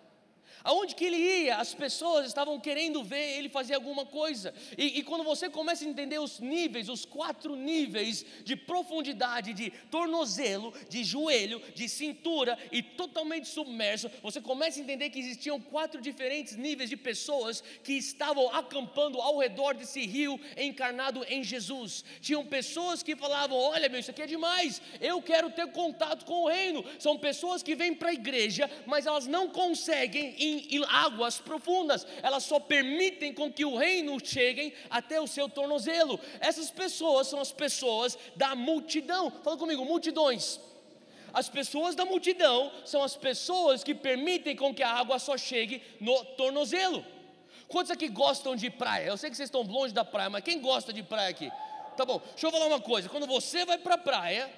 [0.63, 4.53] Aonde que ele ia, as pessoas estavam querendo ver ele fazer alguma coisa.
[4.77, 9.71] E, e, quando você começa a entender os níveis, os quatro níveis de profundidade, de
[9.91, 15.99] tornozelo, de joelho, de cintura e totalmente submerso, você começa a entender que existiam quatro
[15.99, 22.05] diferentes níveis de pessoas que estavam acampando ao redor desse rio encarnado em Jesus.
[22.21, 26.43] Tinham pessoas que falavam: Olha, meu, isso aqui é demais, eu quero ter contato com
[26.43, 26.85] o reino.
[26.99, 32.43] São pessoas que vêm para a igreja, mas elas não conseguem em águas profundas, elas
[32.43, 36.19] só permitem com que o reino chegue até o seu tornozelo.
[36.39, 39.31] Essas pessoas são as pessoas da multidão.
[39.43, 40.59] Fala comigo, multidões.
[41.33, 45.81] As pessoas da multidão são as pessoas que permitem com que a água só chegue
[45.99, 47.03] no tornozelo.
[47.67, 49.07] Quantos aqui gostam de praia?
[49.07, 51.51] Eu sei que vocês estão longe da praia, mas quem gosta de praia aqui?
[51.97, 53.09] Tá bom, deixa eu falar uma coisa.
[53.09, 54.51] Quando você vai para a praia,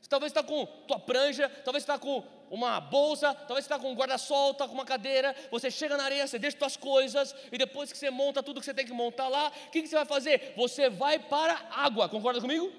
[0.00, 3.94] você talvez está com tua prancha, talvez está com uma bolsa, talvez está com um
[3.94, 7.90] guarda-sol, está com uma cadeira, você chega na areia, você deixa suas coisas, e depois
[7.90, 10.04] que você monta tudo que você tem que montar lá, o que, que você vai
[10.04, 10.54] fazer?
[10.56, 12.72] Você vai para a água, concorda comigo?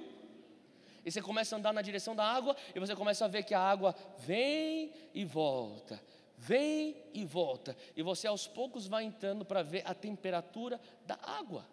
[1.04, 3.54] E você começa a andar na direção da água, e você começa a ver que
[3.54, 6.02] a água vem e volta,
[6.38, 11.68] vem e volta, e você aos poucos vai entrando para ver a temperatura da água.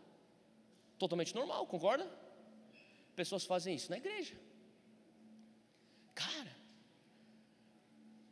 [0.99, 2.09] Totalmente normal, concorda?
[3.15, 4.35] Pessoas fazem isso na igreja.
[6.15, 6.57] Cara,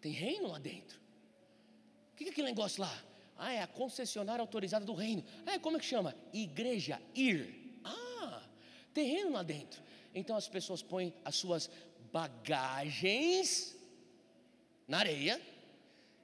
[0.00, 1.00] tem reino lá dentro.
[2.12, 3.04] O que é aquele negócio lá?
[3.36, 5.24] Ah, é a concessionária autorizada do reino.
[5.46, 6.14] Ah, como é que chama?
[6.32, 7.80] Igreja, ir.
[7.84, 8.42] Ah,
[8.94, 9.82] tem reino lá dentro.
[10.14, 11.70] Então as pessoas põem as suas
[12.12, 13.76] bagagens
[14.86, 15.40] na areia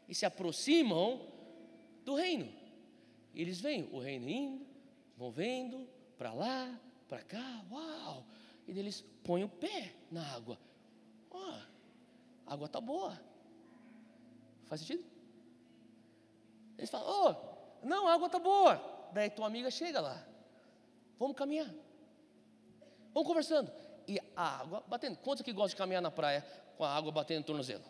[0.09, 1.27] e se aproximam
[2.05, 2.53] do reino.
[3.35, 4.66] Eles veem o reino indo,
[5.16, 8.27] vão vendo para lá, para cá, uau!
[8.66, 10.59] E eles põem o pé na água.
[11.31, 11.53] Ó,
[12.47, 13.19] a água tá boa.
[14.67, 15.05] Faz sentido?
[16.77, 18.81] Eles falam, oh, não, a água está boa.
[19.12, 20.25] Daí tua amiga chega lá.
[21.19, 21.73] Vamos caminhar.
[23.12, 23.73] Vamos conversando.
[24.07, 25.17] E a água batendo.
[25.19, 27.83] Quantos que gostam de caminhar na praia com a água batendo no tornozelo?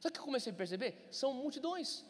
[0.00, 1.08] Sabe o que eu comecei a perceber?
[1.10, 2.04] São multidões.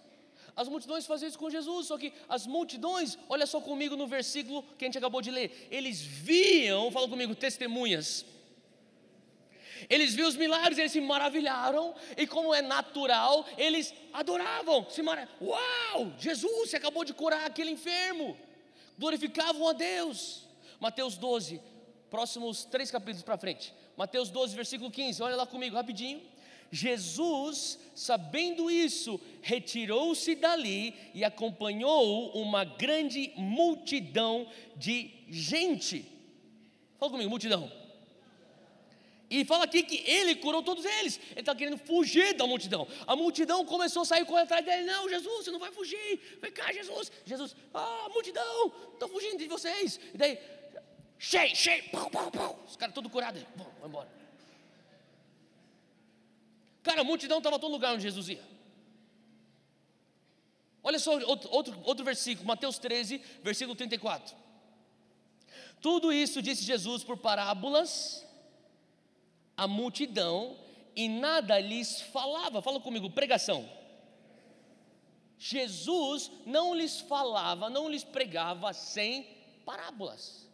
[0.55, 4.63] As multidões faziam isso com Jesus, só que as multidões, olha só comigo no versículo
[4.79, 8.25] que a gente acabou de ler, eles viam, fala comigo, testemunhas
[9.88, 15.49] eles viram os milagres, eles se maravilharam, e como é natural, eles adoravam, se maravilhavam.
[15.49, 18.37] Uau, Jesus, você acabou de curar aquele enfermo.
[18.99, 20.47] Glorificavam a Deus.
[20.79, 21.61] Mateus 12,
[22.11, 23.73] próximos três capítulos para frente.
[23.97, 26.23] Mateus 12, versículo 15, olha lá comigo rapidinho.
[26.73, 36.07] Jesus, sabendo isso, retirou-se dali e acompanhou uma grande multidão de gente.
[36.99, 37.71] Fala comigo, multidão.
[39.31, 41.21] E fala aqui que ele curou todos eles.
[41.31, 42.88] Ele está querendo fugir da multidão.
[43.07, 44.83] A multidão começou a sair correndo atrás dele.
[44.83, 46.38] Não, Jesus, você não vai fugir.
[46.43, 47.12] Vem cá, Jesus.
[47.25, 50.01] Jesus, ah, multidão, estou fugindo de vocês.
[50.12, 50.37] E daí,
[51.16, 52.64] cheio, cheio, pau, pau, pau.
[52.66, 53.40] Os caras todos curados.
[53.55, 54.09] Vão, vão embora.
[56.83, 58.43] Cara, a multidão estava todo lugar onde Jesus ia.
[60.83, 64.35] Olha só outro, outro, outro versículo, Mateus 13, versículo 34.
[65.81, 68.27] Tudo isso disse Jesus por parábolas
[69.61, 70.57] a multidão
[70.96, 72.62] e nada lhes falava.
[72.62, 73.68] Fala comigo, pregação.
[75.38, 79.27] Jesus não lhes falava, não lhes pregava sem
[79.66, 80.49] parábolas.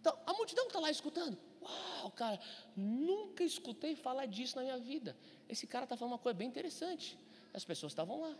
[0.00, 1.36] Então, a multidão está lá escutando.
[1.60, 2.38] Uau, cara,
[2.76, 5.16] nunca escutei falar disso na minha vida.
[5.48, 7.18] Esse cara está falando uma coisa bem interessante.
[7.52, 8.38] As pessoas estavam lá.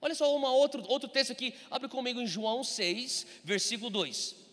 [0.00, 4.47] Olha só uma outro, outro texto aqui, abre comigo em João 6, versículo 2.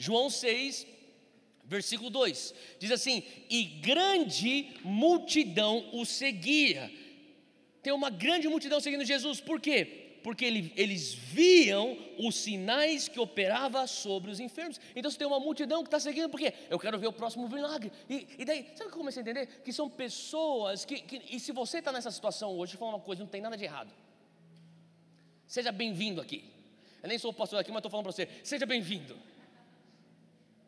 [0.00, 0.86] João 6,
[1.66, 6.90] versículo 2, diz assim: E grande multidão o seguia.
[7.82, 10.18] Tem uma grande multidão seguindo Jesus, por quê?
[10.22, 14.80] Porque ele, eles viam os sinais que operava sobre os enfermos.
[14.96, 17.92] Então você tem uma multidão que está seguindo, porque eu quero ver o próximo milagre.
[18.08, 19.46] E, e daí, sabe o que eu comecei a entender?
[19.62, 23.22] Que são pessoas que, que e se você está nessa situação hoje, falar uma coisa,
[23.22, 23.92] não tem nada de errado.
[25.46, 26.42] Seja bem-vindo aqui.
[27.02, 29.16] Eu nem sou o pastor aqui, mas estou falando para você, seja bem-vindo.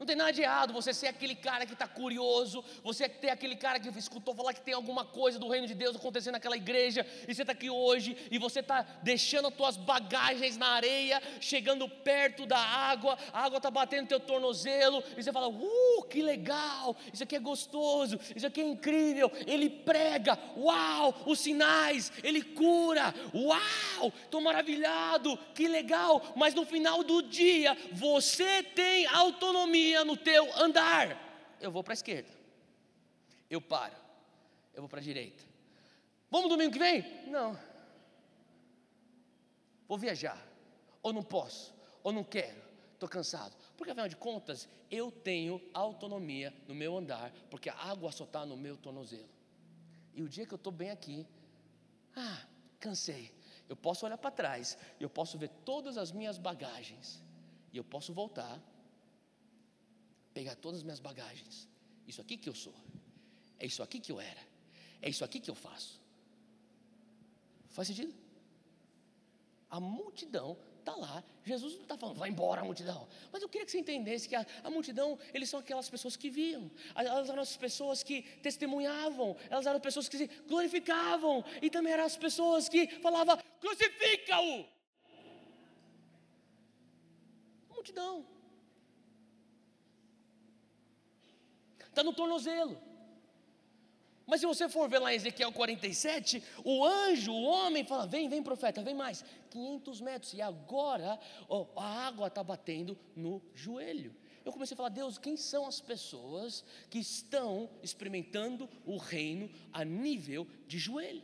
[0.03, 3.55] Não tem nada de errado você ser aquele cara que está curioso, você ter aquele
[3.55, 7.07] cara que escutou falar que tem alguma coisa do reino de Deus acontecendo naquela igreja,
[7.29, 11.89] e você está aqui hoje, e você está deixando as tuas bagagens na areia, chegando
[11.89, 16.21] perto da água, a água está batendo no teu tornozelo, e você fala, uh, que
[16.21, 22.43] legal, isso aqui é gostoso, isso aqui é incrível, ele prega, uau, os sinais, ele
[22.43, 30.17] cura, uau, estou maravilhado, que legal, mas no final do dia, você tem autonomia no
[30.17, 31.17] teu andar.
[31.61, 32.31] Eu vou para a esquerda.
[33.49, 33.97] eu paro.
[34.75, 35.45] Eu vou para a direita.
[36.31, 37.05] Vamos domingo que vem?
[37.31, 37.59] Não.
[39.87, 40.43] Vou viajar.
[41.03, 41.75] Ou não posso.
[42.03, 42.61] Ou não quero.
[42.95, 43.55] Estou cansado.
[43.77, 48.47] Porque afinal de contas, eu tenho autonomia no meu andar, porque a água só está
[48.47, 49.29] no meu tornozelo.
[50.15, 51.27] E o dia que eu estou bem aqui,
[52.15, 52.47] ah,
[52.79, 53.33] cansei.
[53.69, 57.23] Eu posso olhar para trás, eu posso ver todas as minhas bagagens,
[57.73, 58.61] e eu posso voltar,
[60.33, 61.69] pegar todas as minhas bagagens.
[62.07, 62.75] Isso aqui que eu sou,
[63.59, 64.43] é isso aqui que eu era,
[65.01, 66.01] é isso aqui que eu faço.
[67.71, 68.15] Faz sentido?
[69.71, 71.25] A multidão está lá.
[71.45, 73.09] Jesus não está falando, vai embora a multidão.
[73.33, 76.29] Mas eu queria que você entendesse que a, a, multidão, eles são aquelas pessoas que
[76.29, 81.93] viam, elas eram as pessoas que testemunhavam, elas eram pessoas que se glorificavam, e também
[81.93, 84.67] eram as pessoas que falavam, crucifica-o.
[87.71, 88.32] Multidão.
[91.93, 92.81] Está no tornozelo.
[94.27, 98.31] Mas se você for ver lá em Ezequiel 47, o anjo, o homem, fala: Vem,
[98.31, 99.23] vem, profeta, vem mais.
[99.51, 100.33] 500 metros.
[100.33, 101.21] E agora
[101.51, 104.17] ó, a água está batendo no joelho.
[104.43, 109.85] Eu comecei a falar: Deus, quem são as pessoas que estão experimentando o reino a
[109.85, 111.23] nível de joelho?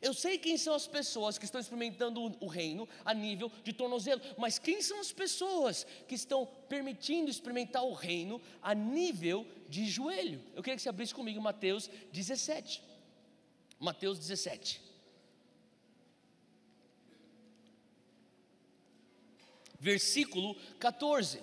[0.00, 4.20] Eu sei quem são as pessoas que estão experimentando o reino a nível de tornozelo,
[4.36, 10.42] mas quem são as pessoas que estão permitindo experimentar o reino a nível de joelho?
[10.54, 12.82] Eu queria que você abrisse comigo Mateus 17.
[13.78, 14.80] Mateus 17.
[19.80, 21.40] Versículo 14.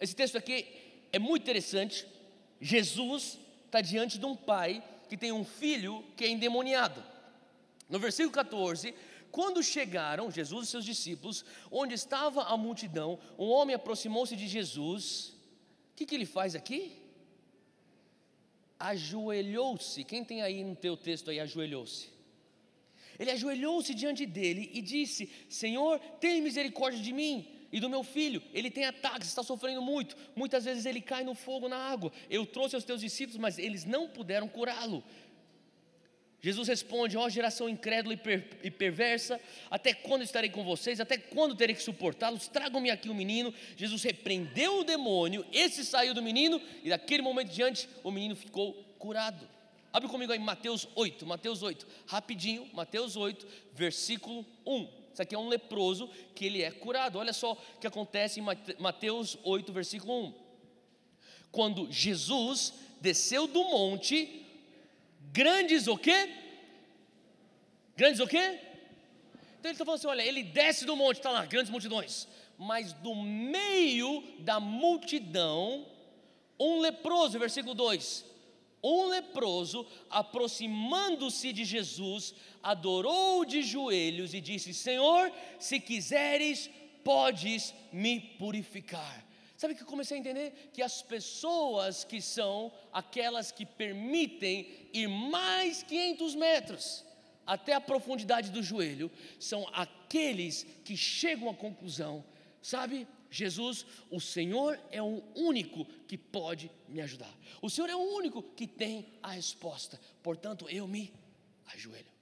[0.00, 0.66] Esse texto aqui
[1.12, 2.06] é muito interessante.
[2.60, 7.11] Jesus está diante de um pai que tem um filho que é endemoniado.
[7.92, 8.94] No versículo 14,
[9.30, 15.34] quando chegaram Jesus e seus discípulos, onde estava a multidão, um homem aproximou-se de Jesus.
[15.90, 16.80] O que, que ele faz aqui?
[18.78, 20.04] Ajoelhou-se.
[20.04, 22.08] Quem tem aí no teu texto aí, ajoelhou-se?
[23.18, 28.42] Ele ajoelhou-se diante dele e disse: Senhor, tem misericórdia de mim e do meu filho.
[28.54, 30.16] Ele tem ataques, está sofrendo muito.
[30.34, 32.10] Muitas vezes ele cai no fogo, na água.
[32.30, 35.04] Eu trouxe aos teus discípulos, mas eles não puderam curá-lo.
[36.42, 39.40] Jesus responde: Ó oh, geração incrédula e, per, e, perversa,
[39.70, 40.98] até quando estarei com vocês?
[40.98, 42.48] Até quando terei que suportá-los?
[42.48, 43.54] Tragam-me aqui o menino.
[43.76, 48.74] Jesus repreendeu o demônio, esse saiu do menino, e daquele momento diante o menino ficou
[48.98, 49.48] curado.
[49.92, 54.88] Abre comigo aí Mateus 8, Mateus 8, rapidinho, Mateus 8, versículo 1.
[55.12, 57.18] Isso aqui é um leproso que ele é curado.
[57.18, 58.46] Olha só o que acontece em
[58.80, 60.34] Mateus 8, versículo 1.
[61.52, 64.41] Quando Jesus desceu do monte,
[65.32, 66.28] Grandes o quê?
[67.96, 68.60] Grandes o quê?
[69.58, 72.28] Então ele está falando assim: olha, ele desce do monte, está lá, grandes multidões.
[72.58, 75.86] Mas do meio da multidão,
[76.60, 78.24] um leproso, versículo 2:
[78.82, 86.68] um leproso, aproximando-se de Jesus, adorou de joelhos e disse: Senhor, se quiseres,
[87.04, 89.24] podes me purificar.
[89.62, 90.70] Sabe que eu comecei a entender?
[90.72, 97.04] Que as pessoas que são aquelas que permitem ir mais 500 metros
[97.46, 99.08] até a profundidade do joelho,
[99.38, 102.24] são aqueles que chegam à conclusão,
[102.60, 103.06] sabe?
[103.30, 107.32] Jesus, o Senhor é o único que pode me ajudar.
[107.62, 110.00] O Senhor é o único que tem a resposta.
[110.24, 111.14] Portanto, eu me
[111.66, 112.12] ajoelho.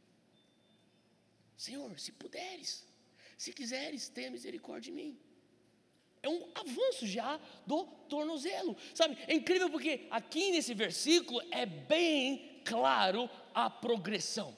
[1.56, 2.84] Senhor, se puderes,
[3.38, 5.29] se quiseres, tenha misericórdia de mim.
[6.22, 9.16] É um avanço já do tornozelo, sabe?
[9.26, 14.56] É incrível porque aqui nesse versículo é bem claro a progressão.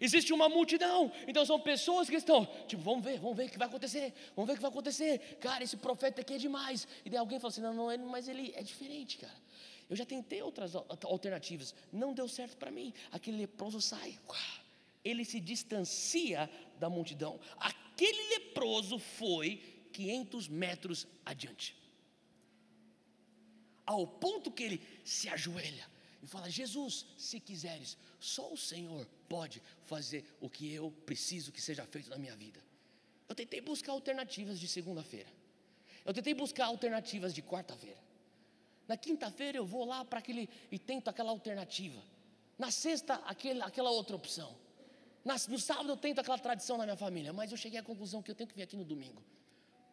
[0.00, 3.58] Existe uma multidão, então são pessoas que estão, tipo, vamos ver, vamos ver o que
[3.58, 5.38] vai acontecer, vamos ver o que vai acontecer.
[5.40, 6.86] Cara, esse profeta aqui é demais.
[7.04, 9.46] E daí alguém fala assim: não, não, mas ele é diferente, cara.
[9.88, 12.92] Eu já tentei outras alternativas, não deu certo para mim.
[13.12, 14.18] Aquele leproso sai,
[15.04, 16.50] ele se distancia
[16.80, 17.38] da multidão.
[17.56, 21.74] Aquele leproso foi 500 metros adiante.
[23.86, 25.86] Ao ponto que ele se ajoelha
[26.22, 31.62] e fala: Jesus, se quiseres, só o Senhor pode fazer o que eu preciso que
[31.62, 32.60] seja feito na minha vida.
[33.26, 35.30] Eu tentei buscar alternativas de segunda-feira.
[36.04, 38.00] Eu tentei buscar alternativas de quarta-feira.
[38.86, 42.00] Na quinta-feira eu vou lá para aquele e tento aquela alternativa.
[42.58, 44.54] Na sexta, aquele, aquela outra opção.
[45.48, 47.32] no sábado eu tento aquela tradição na minha família.
[47.32, 49.22] Mas eu cheguei à conclusão que eu tenho que vir aqui no domingo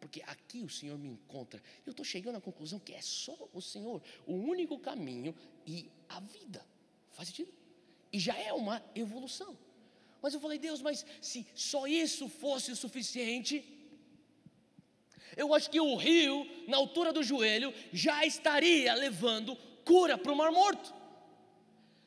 [0.04, 1.62] porque aqui o Senhor me encontra.
[1.86, 5.34] Eu estou chegando à conclusão que é só o Senhor, o único caminho
[5.66, 6.62] e a vida.
[7.10, 7.50] Faz sentido?
[8.12, 9.56] E já é uma evolução.
[10.20, 13.64] Mas eu falei, Deus, mas se só isso fosse o suficiente,
[15.38, 20.36] eu acho que o rio, na altura do joelho, já estaria levando cura para o
[20.36, 20.94] mar morto.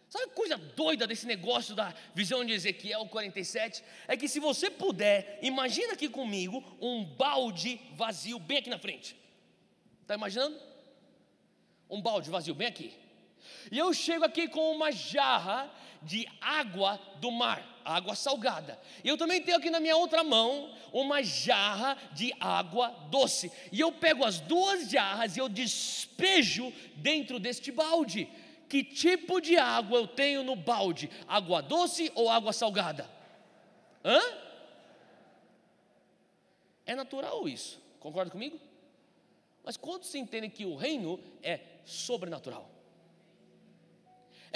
[0.09, 3.83] Sabe a coisa doida desse negócio da visão de Ezequiel 47?
[4.07, 9.17] É que se você puder, imagina aqui comigo um balde vazio bem aqui na frente.
[10.01, 10.57] Está imaginando?
[11.89, 12.93] Um balde vazio bem aqui.
[13.69, 15.69] E eu chego aqui com uma jarra
[16.01, 18.79] de água do mar, água salgada.
[19.03, 23.51] E eu também tenho aqui na minha outra mão uma jarra de água doce.
[23.73, 28.29] E eu pego as duas jarras e eu despejo dentro deste balde
[28.67, 31.09] que tipo de água eu tenho no balde?
[31.27, 33.09] Água doce ou água salgada?
[34.03, 34.19] Hã?
[36.85, 38.59] É natural isso, concorda comigo?
[39.63, 42.76] Mas quantos entendem que o reino é sobrenatural?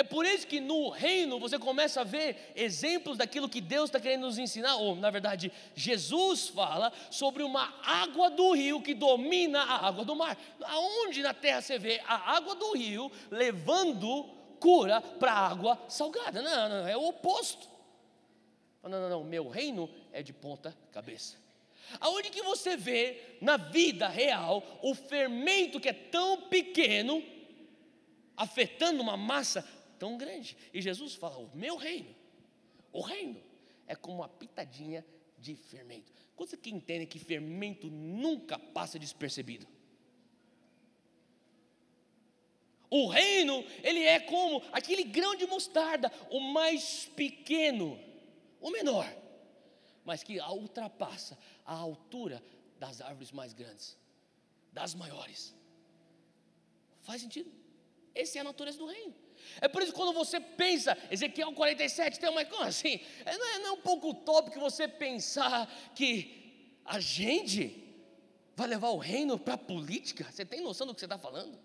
[0.01, 3.99] É por isso que no reino você começa a ver exemplos daquilo que Deus está
[3.99, 9.61] querendo nos ensinar, ou na verdade, Jesus fala sobre uma água do rio que domina
[9.61, 10.35] a água do mar.
[10.63, 14.23] Aonde na terra você vê a água do rio levando
[14.59, 16.41] cura para a água salgada?
[16.41, 17.69] Não, não, é o oposto.
[18.81, 21.37] Não, não, não, meu reino é de ponta cabeça.
[21.99, 27.23] Aonde que você vê na vida real o fermento que é tão pequeno
[28.35, 29.63] afetando uma massa
[30.01, 30.57] tão grande.
[30.73, 32.15] E Jesus fala: o meu reino,
[32.91, 33.39] o reino
[33.85, 35.05] é como uma pitadinha
[35.37, 36.11] de fermento.
[36.35, 39.67] Quantos que entendem que fermento nunca passa despercebido?
[42.89, 47.97] O reino, ele é como aquele grão de mostarda, o mais pequeno,
[48.59, 49.07] o menor,
[50.03, 52.43] mas que ultrapassa a altura
[52.79, 53.97] das árvores mais grandes,
[54.73, 55.55] das maiores.
[57.01, 57.51] Faz sentido?
[58.15, 59.15] Essa é a natureza do reino.
[59.59, 62.99] É por isso que quando você pensa, Ezequiel 47 tem uma como assim?
[63.25, 67.81] É, não, é, não é um pouco utópico você pensar que a gente
[68.55, 70.29] vai levar o reino para a política?
[70.31, 71.57] Você tem noção do que você está falando?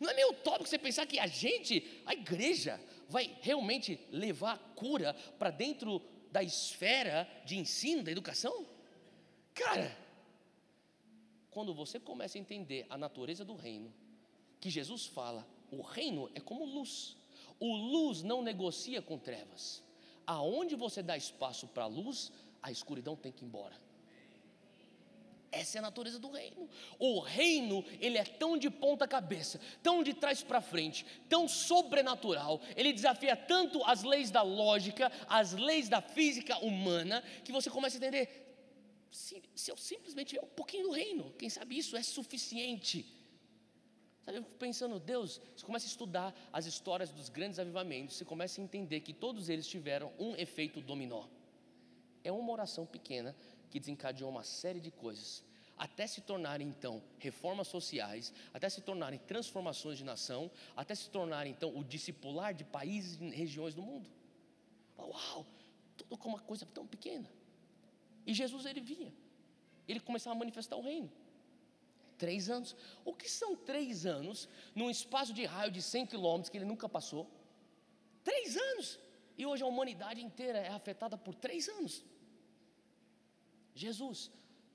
[0.00, 4.58] Não é meio utópico você pensar que a gente, a igreja, vai realmente levar a
[4.58, 6.00] cura para dentro
[6.30, 8.66] da esfera de ensino, da educação?
[9.54, 9.96] Cara,
[11.50, 13.92] quando você começa a entender a natureza do reino,
[14.60, 17.16] que Jesus fala, o reino é como luz.
[17.58, 19.82] O luz não negocia com trevas.
[20.26, 23.74] Aonde você dá espaço para a luz, a escuridão tem que ir embora.
[25.52, 26.68] Essa é a natureza do reino.
[26.98, 32.60] O reino, ele é tão de ponta cabeça, tão de trás para frente, tão sobrenatural.
[32.76, 37.96] Ele desafia tanto as leis da lógica, as leis da física humana, que você começa
[37.96, 38.46] a entender.
[39.10, 43.19] Se, se eu simplesmente tiver um pouquinho do reino, quem sabe isso é suficiente
[44.24, 48.24] Sabe, eu fico pensando, Deus, você começa a estudar as histórias dos grandes avivamentos, você
[48.24, 51.24] começa a entender que todos eles tiveram um efeito dominó.
[52.22, 53.34] É uma oração pequena
[53.70, 55.42] que desencadeou uma série de coisas,
[55.78, 61.52] até se tornarem então reformas sociais, até se tornarem transformações de nação, até se tornarem
[61.52, 64.10] então o discipular de países e regiões do mundo.
[64.98, 65.46] Uau,
[65.96, 67.30] tudo com uma coisa tão pequena.
[68.26, 69.10] E Jesus ele vinha,
[69.88, 71.10] ele começava a manifestar o reino.
[72.22, 72.76] Três anos.
[73.10, 76.86] O que são três anos num espaço de raio de 100 quilômetros que ele nunca
[76.96, 77.24] passou?
[78.22, 78.98] Três anos.
[79.38, 82.04] E hoje a humanidade inteira é afetada por três anos.
[83.74, 84.30] Jesus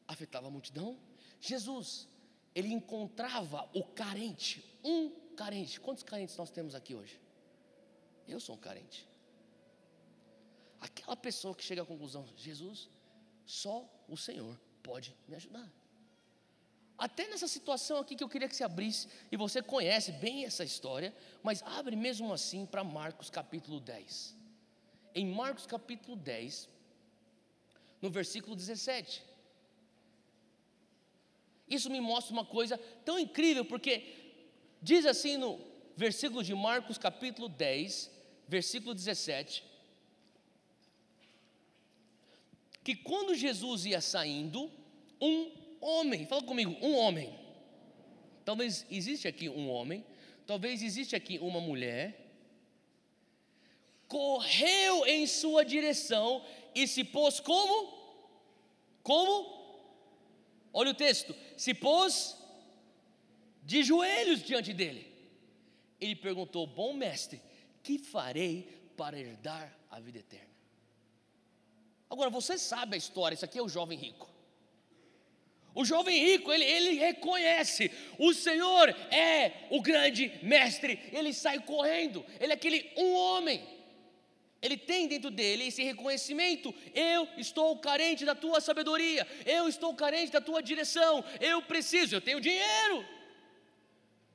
[0.08, 0.98] afetava a multidão.
[1.39, 2.08] Jesus,
[2.56, 5.80] ele encontrava o carente, um carente.
[5.80, 7.22] Quantos carentes nós temos aqui hoje?
[8.28, 9.08] Eu sou um carente.
[10.80, 12.89] Aquela pessoa que chega à conclusão: Jesus,
[13.46, 15.72] só o Senhor pode me ajudar.
[16.98, 20.64] Até nessa situação aqui que eu queria que você abrisse, e você conhece bem essa
[20.64, 24.36] história, mas abre mesmo assim para Marcos capítulo 10.
[25.14, 26.70] Em Marcos capítulo 10,
[28.02, 29.24] no versículo 17.
[31.68, 34.36] Isso me mostra uma coisa tão incrível, porque
[34.82, 35.60] diz assim no
[35.98, 38.12] versículo de Marcos capítulo 10,
[38.48, 39.64] versículo 17,
[42.84, 44.72] que quando Jesus ia saindo,
[45.20, 47.34] um homem, fala comigo, um homem.
[48.43, 50.05] Talvez existe aqui um homem,
[50.45, 52.21] talvez existe aqui uma mulher.
[54.07, 56.45] Correu em sua direção
[56.76, 57.93] e se pôs como?
[59.01, 59.55] Como?
[60.71, 61.36] Olha o texto.
[61.57, 62.38] Se pôs
[63.63, 65.11] de joelhos diante dele.
[65.99, 67.41] Ele perguntou: Bom mestre,
[67.82, 70.53] que farei para herdar a vida eterna?
[72.09, 74.30] Agora você sabe a história, isso aqui é o jovem rico.
[75.76, 80.97] O jovem rico, ele, ele reconhece: o Senhor é o grande mestre.
[81.11, 83.61] Ele sai correndo, ele é aquele um homem.
[84.61, 90.32] Ele tem dentro dele esse reconhecimento: eu estou carente da tua sabedoria, eu estou carente
[90.32, 93.05] da tua direção, eu preciso, eu tenho dinheiro,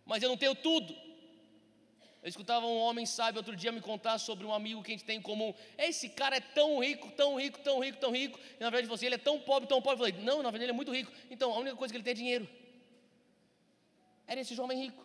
[0.05, 0.95] mas eu não tenho tudo.
[2.23, 5.05] Eu escutava um homem sábio outro dia me contar sobre um amigo que a gente
[5.05, 5.55] tem em comum.
[5.79, 8.39] Esse cara é tão rico, tão rico, tão rico, tão rico.
[8.59, 10.05] E na verdade você, ele é tão pobre, tão pobre.
[10.05, 11.11] Eu falei, não, na verdade ele é muito rico.
[11.31, 12.49] Então a única coisa que ele tem é dinheiro.
[14.27, 15.03] Era esse jovem rico.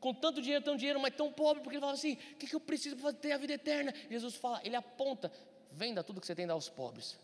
[0.00, 2.54] Com tanto dinheiro, tão dinheiro, mas tão pobre, porque ele falava assim: o que, que
[2.54, 3.94] eu preciso para ter a vida eterna?
[4.10, 5.32] Jesus fala, ele aponta,
[5.70, 7.16] venda tudo que você tem e aos pobres.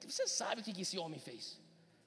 [0.00, 1.60] Você sabe o que, que esse homem fez?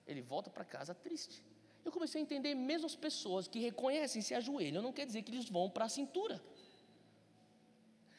[0.07, 1.43] Ele volta para casa triste
[1.85, 5.31] eu comecei a entender mesmo as pessoas que reconhecem se ajoelham, não quer dizer que
[5.31, 6.41] eles vão para a cintura.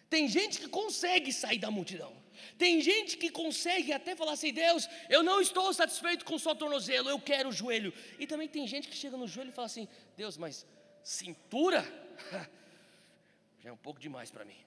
[0.09, 2.15] Tem gente que consegue sair da multidão.
[2.57, 7.09] Tem gente que consegue até falar assim: Deus, eu não estou satisfeito com só tornozelo,
[7.09, 7.93] eu quero o joelho.
[8.19, 10.65] E também tem gente que chega no joelho e fala assim: Deus, mas
[11.03, 11.83] cintura?
[13.59, 14.61] Já é um pouco demais para mim.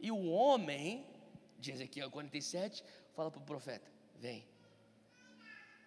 [0.00, 1.06] E o homem,
[1.58, 2.82] de Ezequiel 47,
[3.14, 4.44] fala para o profeta: Vem,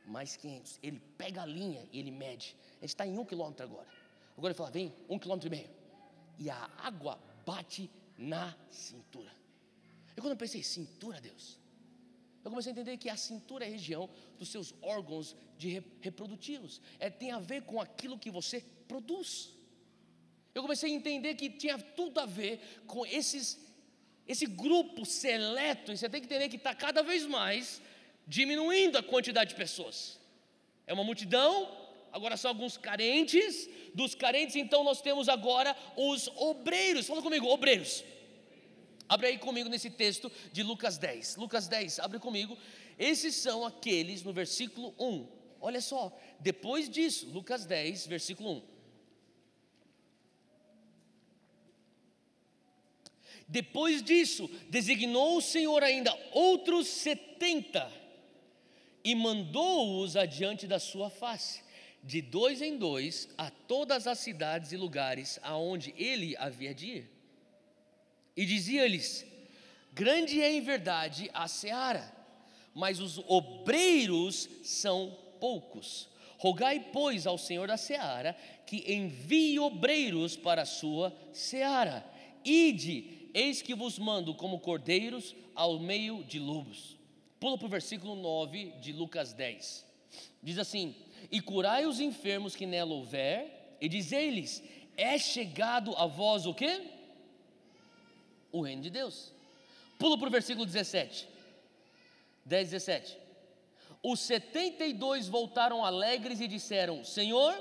[0.05, 0.79] mais 500.
[0.81, 2.55] Ele pega a linha e ele mede.
[2.77, 3.87] A gente está em um quilômetro agora.
[4.37, 5.69] Agora ele fala, vem, um quilômetro e meio.
[6.37, 9.31] E a água bate na cintura.
[10.15, 11.59] E quando eu pensei, cintura, Deus,
[12.43, 16.81] eu comecei a entender que a cintura é a região dos seus órgãos de reprodutivos.
[16.99, 19.53] É, tem a ver com aquilo que você produz.
[20.55, 23.59] Eu comecei a entender que tinha tudo a ver com esses,
[24.27, 25.91] esse grupo seleto.
[25.91, 27.81] E você tem que entender que está cada vez mais
[28.29, 30.19] diminuindo a quantidade de pessoas.
[30.85, 31.75] É uma multidão,
[32.11, 33.67] agora são alguns carentes.
[33.93, 37.07] Dos carentes, então, nós temos agora os obreiros.
[37.07, 38.03] Fala comigo, obreiros.
[39.09, 41.37] Abre aí comigo nesse texto de Lucas 10.
[41.37, 42.55] Lucas 10, abre comigo.
[42.99, 45.27] Esses são aqueles no versículo 1.
[45.59, 48.61] Olha só, depois disso, Lucas 10, versículo 1.
[53.47, 57.91] Depois disso, designou o Senhor ainda outros setenta
[59.09, 61.63] e mandou-os adiante da sua face,
[62.03, 67.11] de dois em dois, a todas as cidades e lugares aonde ele havia de ir.
[68.37, 69.25] E dizia-lhes:
[69.91, 72.13] Grande é em verdade a seara,
[72.71, 76.07] mas os obreiros são poucos.
[76.37, 78.37] Rogai, pois, ao Senhor da seara
[78.67, 82.05] que envie obreiros para a sua seara.
[82.45, 86.98] Ide, eis que vos mando como cordeiros ao meio de lobos.
[87.39, 89.85] Pula para o versículo 9 de Lucas 10.
[90.43, 90.95] Diz assim:
[91.31, 94.61] E curai os enfermos que nela houver, e dizei-lhes:
[94.97, 96.81] É chegado a vós o quê?
[98.51, 99.31] O reino de Deus.
[99.97, 101.27] Pula para o versículo 17.
[102.45, 103.17] 10, 17.
[104.01, 107.53] Os 72 voltaram alegres e disseram: Senhor,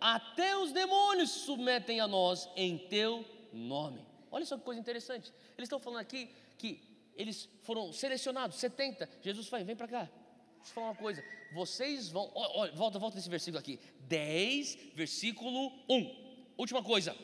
[0.00, 4.00] até os demônios se submetem a nós em teu nome.
[4.30, 5.32] Olha só que coisa interessante.
[5.58, 9.08] Eles estão falando aqui que eles foram selecionados, 70.
[9.22, 10.02] Jesus fala: vem para cá.
[10.02, 11.24] Deixa eu falar uma coisa.
[11.52, 12.30] Vocês vão.
[12.34, 13.80] Olha, volta, volta nesse versículo aqui.
[14.00, 16.54] 10, versículo 1.
[16.56, 17.16] Última coisa.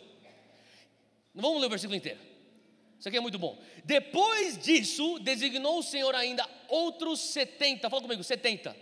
[1.35, 2.21] Não vamos ler o versículo inteiro.
[2.99, 3.59] Isso aqui é muito bom.
[3.85, 7.91] Depois disso, designou o Senhor ainda outros 70.
[7.91, 8.75] Fala comigo, 70.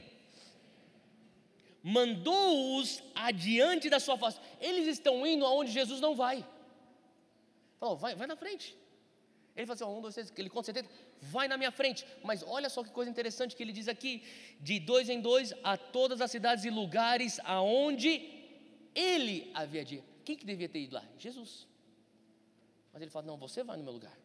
[1.82, 4.38] Mandou-os adiante da sua face.
[4.60, 6.46] Eles estão indo aonde Jesus não vai.
[7.78, 8.74] Falou, vai, vai na frente.
[9.56, 10.88] Ele fala assim: um, dois, três, ele conta 70,
[11.20, 12.06] vai na minha frente.
[12.22, 14.22] Mas olha só que coisa interessante que ele diz aqui:
[14.60, 18.10] de dois em dois a todas as cidades e lugares aonde
[18.94, 20.04] ele havia de ir.
[20.24, 21.04] Quem que devia ter ido lá?
[21.18, 21.68] Jesus.
[22.92, 24.16] Mas ele fala: não, você vai no meu lugar.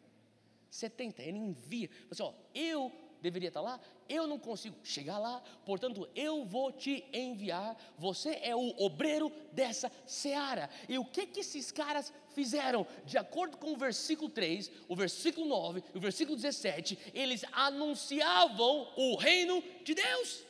[0.69, 1.89] 70, ele envia.
[2.09, 2.91] Assim, ó, eu
[3.21, 7.77] deveria estar lá, eu não consigo chegar lá, portanto eu vou te enviar.
[7.97, 10.69] Você é o obreiro dessa seara.
[10.87, 12.85] E o que que esses caras fizeram?
[13.05, 18.91] De acordo com o versículo 3, o versículo 9 e o versículo 17, eles anunciavam
[18.95, 20.43] o reino de Deus.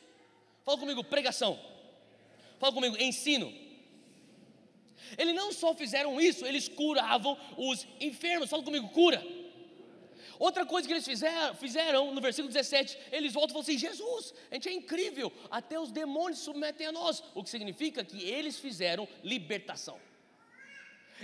[0.63, 1.59] Fala comigo, pregação.
[2.59, 3.51] Fala comigo, ensino.
[5.17, 8.49] Eles não só fizeram isso, eles curavam os enfermos.
[8.49, 9.38] Fala comigo, cura
[10.39, 14.33] Outra coisa que eles fizeram, fizeram no versículo 17, eles voltam e falam assim: Jesus,
[14.49, 18.57] a gente é incrível, até os demônios submetem a nós, o que significa que eles
[18.57, 19.99] fizeram libertação.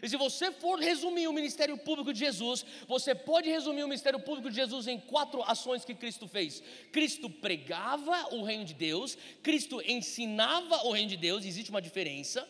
[0.04, 4.20] E se você for resumir o ministério público de Jesus, você pode resumir o ministério
[4.20, 6.62] público de Jesus em quatro ações que Cristo fez:
[6.92, 12.46] Cristo pregava o reino de Deus, Cristo ensinava o reino de Deus, existe uma diferença.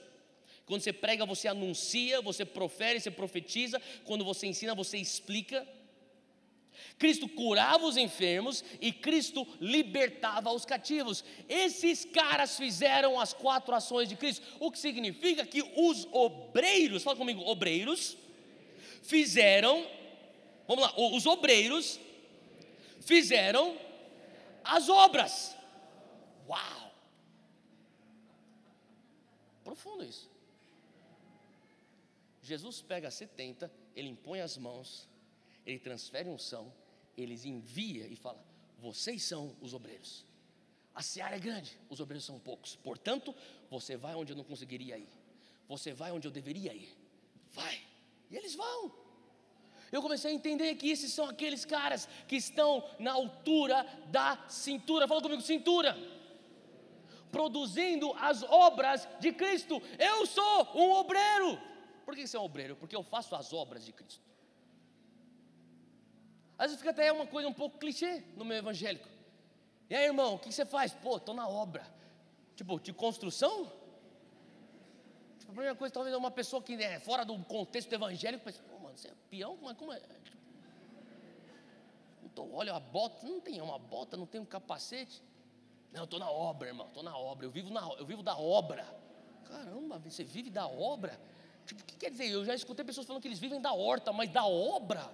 [0.66, 5.68] Quando você prega, você anuncia, você profere, você profetiza, quando você ensina, você explica.
[6.98, 11.24] Cristo curava os enfermos e Cristo libertava os cativos.
[11.50, 17.18] Esses caras fizeram as quatro ações de Cristo, o que significa que os obreiros, fala
[17.18, 18.18] comigo, obreiros,
[19.04, 19.86] fizeram,
[20.68, 22.00] vamos lá, os obreiros
[23.02, 23.78] fizeram
[24.64, 25.56] as obras.
[26.48, 26.91] Uau!
[29.64, 30.30] Profundo isso.
[32.41, 35.10] Jesus pega 70, ele impõe as mãos,
[35.66, 36.72] ele transfere unção,
[37.18, 38.43] eles envia e fala:
[38.80, 40.26] vocês são os obreiros.
[40.93, 42.76] A seara é grande, os obreiros são poucos.
[42.78, 43.36] Portanto,
[43.70, 45.09] você vai onde eu não conseguiria ir.
[45.68, 46.89] Você vai onde eu deveria ir.
[47.51, 47.82] Vai.
[48.30, 48.93] E eles vão.
[49.91, 55.07] Eu comecei a entender que esses são aqueles caras que estão na altura da cintura.
[55.07, 55.97] Fala comigo, cintura.
[57.32, 59.82] Produzindo as obras de Cristo.
[59.99, 61.59] Eu sou um obreiro.
[62.05, 62.76] Por que você é um obreiro?
[62.76, 64.22] Porque eu faço as obras de Cristo.
[66.58, 69.08] Às vezes fica até uma coisa um pouco clichê no meu evangélico.
[69.89, 70.93] E aí, irmão, o que você faz?
[70.93, 71.86] Pô, estou na obra.
[72.56, 73.72] Tipo, de construção?
[75.38, 78.62] Tipo, a primeira coisa, talvez é uma pessoa que é fora do contexto evangélico, pensa,
[78.64, 79.58] pô, mano, você é peão?
[79.58, 80.01] Como é?
[82.24, 85.22] Então, olha a bota, não tem uma bota, não tem um capacete.
[85.91, 88.38] Não, eu estou na obra, irmão, estou na obra, eu vivo, na, eu vivo da
[88.38, 88.86] obra.
[89.45, 91.20] Caramba, você vive da obra?
[91.66, 92.30] Tipo, o que quer dizer?
[92.30, 95.10] Eu já escutei pessoas falando que eles vivem da horta, mas da obra.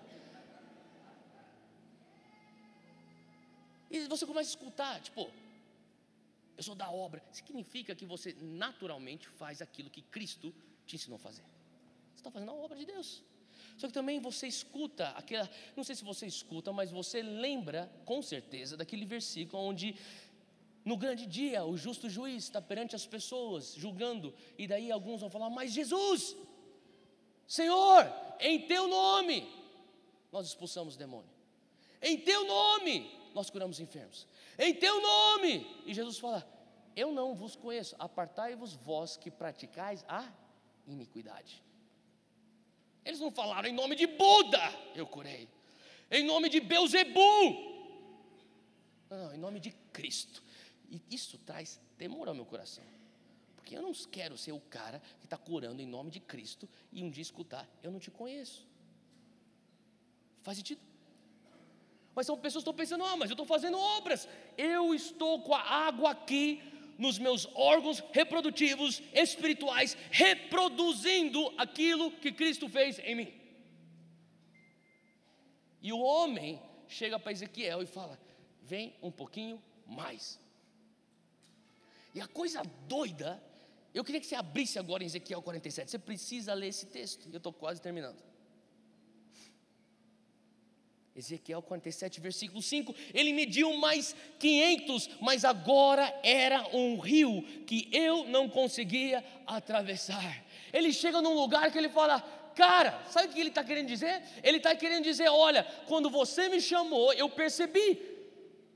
[3.92, 5.30] E você começa a escutar, tipo,
[6.56, 7.22] eu sou da obra.
[7.32, 10.54] Significa que você naturalmente faz aquilo que Cristo
[10.86, 11.44] te ensinou a fazer.
[12.14, 13.22] Você está fazendo a obra de Deus.
[13.78, 18.22] Só que também você escuta aquela, não sei se você escuta, mas você lembra com
[18.22, 19.96] certeza daquele versículo onde
[20.84, 25.30] no grande dia, o justo juiz está perante as pessoas, julgando, e daí alguns vão
[25.30, 26.36] falar: Mas Jesus,
[27.48, 29.48] Senhor, em teu nome,
[30.32, 31.30] nós expulsamos demônio,
[32.02, 34.28] em teu nome, nós curamos enfermos,
[34.58, 36.48] em teu nome, e Jesus fala:
[36.96, 40.32] Eu não vos conheço, apartai-vos vós que praticais a
[40.88, 41.64] iniquidade.
[43.04, 44.62] Eles não falaram em nome de Buda,
[44.96, 45.50] eu curei,
[46.10, 47.72] em nome de Beuzebu,
[49.10, 50.44] não, não, em nome de Cristo.
[50.90, 52.84] E isso traz temor ao meu coração.
[53.56, 57.04] Porque eu não quero ser o cara que está curando em nome de Cristo e
[57.04, 58.68] um dia escutar, eu não te conheço.
[60.42, 60.82] Faz sentido?
[62.16, 64.28] Mas são pessoas que estão pensando, ah, mas eu estou fazendo obras.
[64.58, 66.62] Eu estou com a água aqui
[66.98, 73.34] nos meus órgãos reprodutivos espirituais, reproduzindo aquilo que Cristo fez em mim.
[75.82, 78.20] E o homem chega para Ezequiel e fala:
[78.62, 80.40] vem um pouquinho mais.
[82.14, 83.42] E a coisa doida,
[83.94, 85.90] eu queria que você abrisse agora em Ezequiel 47.
[85.90, 87.28] Você precisa ler esse texto.
[87.32, 88.22] Eu estou quase terminando.
[91.16, 98.26] Ezequiel 47, versículo 5: Ele mediu mais 500, mas agora era um rio que eu
[98.26, 100.44] não conseguia atravessar.
[100.72, 102.22] Ele chega num lugar que ele fala:
[102.56, 104.24] Cara, sabe o que ele está querendo dizer?
[104.42, 107.96] Ele está querendo dizer: Olha, quando você me chamou, eu percebi,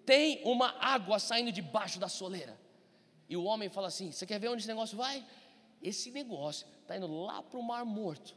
[0.05, 2.59] tem uma água saindo debaixo da soleira.
[3.29, 5.25] E o homem fala assim: Você quer ver onde esse negócio vai?
[5.81, 8.35] Esse negócio está indo lá para o Mar Morto,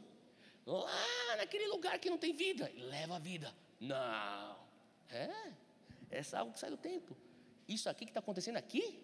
[0.65, 3.53] lá naquele lugar que não tem vida, leva a vida.
[3.79, 4.59] Não,
[5.09, 5.53] é,
[6.09, 7.15] essa água que sai do templo.
[7.67, 8.99] Isso aqui que está acontecendo aqui,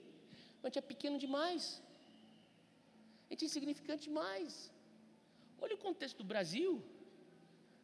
[0.61, 1.81] a gente é pequeno demais,
[3.29, 4.71] a gente é insignificante demais.
[5.59, 6.83] Olha o contexto do Brasil.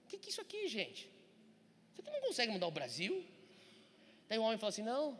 [0.04, 1.10] O que, que é isso aqui, gente?
[1.96, 3.26] Você não consegue mudar o Brasil?
[4.28, 5.14] Daí um homem fala assim: Não,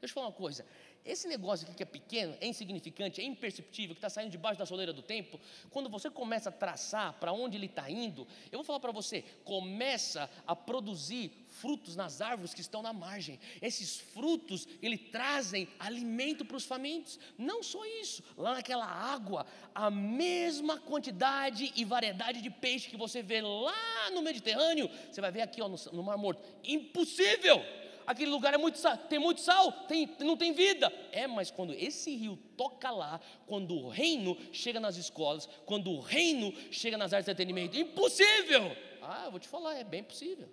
[0.00, 0.64] deixa eu falar uma coisa.
[1.08, 4.66] Esse negócio aqui que é pequeno, é insignificante, é imperceptível, que está saindo debaixo da
[4.66, 5.40] soleira do tempo,
[5.70, 9.24] quando você começa a traçar para onde ele está indo, eu vou falar para você,
[9.42, 13.40] começa a produzir frutos nas árvores que estão na margem.
[13.62, 17.18] Esses frutos, ele trazem alimento para os famintos.
[17.38, 23.22] Não só isso, lá naquela água, a mesma quantidade e variedade de peixe que você
[23.22, 26.42] vê lá no Mediterrâneo, você vai ver aqui ó, no, no Mar Morto.
[26.62, 27.64] Impossível!
[28.08, 30.90] Aquele lugar é muito tem muito sal, tem, não tem vida.
[31.12, 36.00] É, mas quando esse rio toca lá, quando o reino chega nas escolas, quando o
[36.00, 38.74] reino chega nas artes de entretenimento, impossível!
[39.02, 40.48] Ah, eu vou te falar, é bem possível.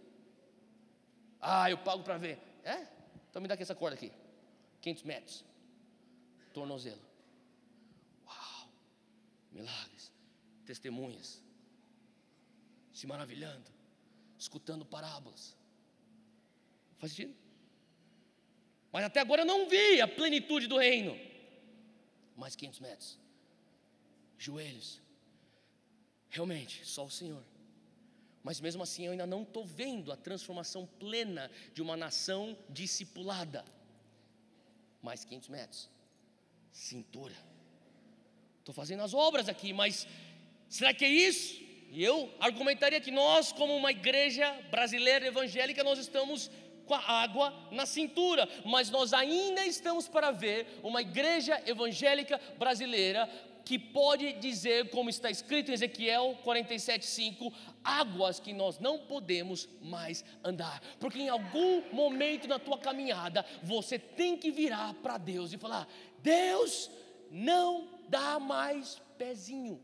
[1.40, 2.38] Ah, eu pago para ver.
[2.64, 2.88] É?
[3.30, 4.12] Então me dá aqui essa corda aqui.
[4.82, 5.46] 500 metros.
[6.54, 7.02] Tornozelo.
[8.28, 8.70] Uau!
[9.52, 10.12] Milagres.
[10.66, 11.42] Testemunhas.
[12.92, 13.72] Se maravilhando.
[14.38, 15.56] Escutando parábolas.
[16.98, 17.45] Faz sentido?
[18.96, 21.20] Mas até agora eu não vi a plenitude do reino.
[22.34, 23.20] Mais 500 metros.
[24.38, 25.02] Joelhos.
[26.30, 27.44] Realmente, só o Senhor.
[28.42, 33.66] Mas mesmo assim eu ainda não estou vendo a transformação plena de uma nação discipulada.
[35.02, 35.90] Mais 500 metros.
[36.72, 37.36] Cintura.
[38.60, 40.08] Estou fazendo as obras aqui, mas
[40.70, 41.62] será que é isso?
[41.92, 46.50] E eu argumentaria que nós, como uma igreja brasileira evangélica, nós estamos
[46.86, 53.30] com a água na cintura, mas nós ainda estamos para ver uma igreja evangélica brasileira
[53.66, 57.52] que pode dizer, como está escrito em Ezequiel 47,5,
[57.84, 63.98] águas que nós não podemos mais andar, porque em algum momento na tua caminhada você
[63.98, 65.88] tem que virar para Deus e falar:
[66.20, 66.92] Deus,
[67.32, 69.82] não dá mais pezinho.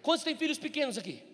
[0.00, 1.29] Quantos têm filhos pequenos aqui?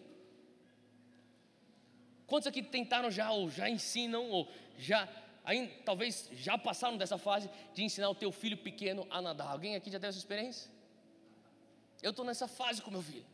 [2.26, 5.08] Quantos aqui tentaram já, ou já ensinam, ou já,
[5.44, 9.52] aí, talvez já passaram dessa fase de ensinar o teu filho pequeno a nadar?
[9.52, 10.70] Alguém aqui já teve essa experiência?
[12.02, 13.24] Eu estou nessa fase com meu filho.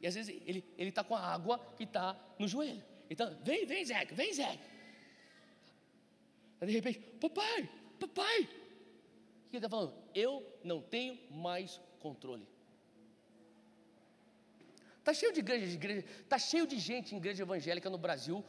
[0.00, 2.82] E às vezes ele está com a água que está no joelho.
[3.10, 4.64] Então, vem, vem, Zeca, vem, Zeca.
[6.60, 7.68] Aí de repente, papai,
[7.98, 8.42] papai.
[8.42, 9.94] O que ele está falando?
[10.14, 12.46] Eu não tenho mais controle.
[15.08, 18.44] Está cheio de igreja, de igreja, está cheio de gente em igreja evangélica no Brasil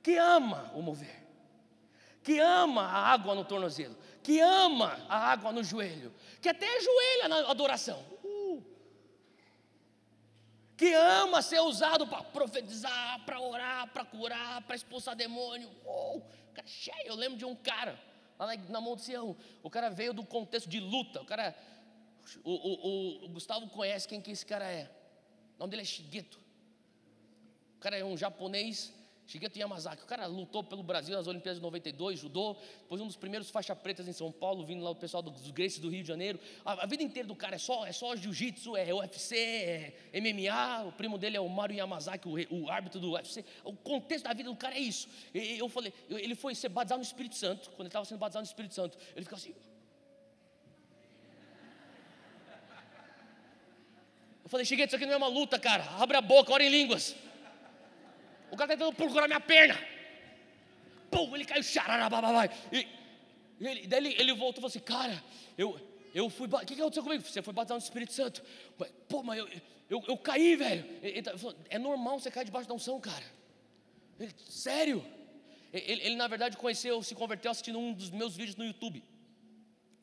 [0.00, 1.26] que ama o mover,
[2.22, 7.28] que ama a água no tornozelo, que ama a água no joelho, que até ajoelha
[7.28, 8.64] na adoração, uh,
[10.76, 15.68] que ama ser usado para profetizar, para orar, para curar, para expulsar demônio.
[15.84, 16.22] Uh,
[16.54, 17.06] cara cheio.
[17.06, 17.98] Eu lembro de um cara
[18.38, 21.56] lá na, na Monte Sião, o cara veio do contexto de luta, o cara,
[22.44, 25.01] o, o, o Gustavo conhece quem que esse cara é
[25.62, 26.38] nome dele é Shigeto.
[27.76, 28.92] O cara é um japonês,
[29.26, 30.02] Shigeto Yamazaki.
[30.02, 33.74] O cara lutou pelo Brasil nas Olimpíadas de 92, judô, depois um dos primeiros faixa
[33.74, 36.38] pretas em São Paulo, vindo lá o pessoal dos Graces do Rio de Janeiro.
[36.64, 40.84] A, a, vida inteira do cara é só, é só jiu-jitsu, é UFC, é MMA.
[40.88, 43.44] O primo dele é o Mario Yamazaki, o, o árbitro do UFC.
[43.64, 45.08] O contexto da vida do cara é isso.
[45.32, 47.70] E, eu falei, ele foi ser batizado no Espírito Santo.
[47.70, 49.54] Quando ele estava sendo batizado no Espírito Santo, ele ficou assim.
[54.52, 55.82] Falei, cheguei, isso aqui não é uma luta, cara.
[55.98, 57.16] Abre a boca, ora em línguas.
[58.50, 59.78] O cara está tentando procurar minha perna.
[61.10, 62.50] Pum, ele caiu, xararababai.
[62.70, 62.86] E,
[63.58, 65.24] e ele, daí ele, ele voltou e falou assim, cara,
[65.56, 65.80] eu,
[66.14, 66.46] eu fui.
[66.46, 67.24] O que, que aconteceu comigo?
[67.24, 68.42] Você foi batizado no Espírito Santo.
[69.08, 69.48] Pô, mas eu,
[69.88, 70.84] eu, eu caí, velho.
[71.02, 73.24] Ele, ele falou, é normal você cair debaixo da unção, cara.
[74.20, 75.02] Ele, sério?
[75.72, 79.02] Ele, ele, na verdade, conheceu, se converteu assistindo um dos meus vídeos no YouTube.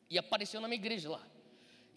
[0.08, 1.24] E apareceu na minha igreja lá.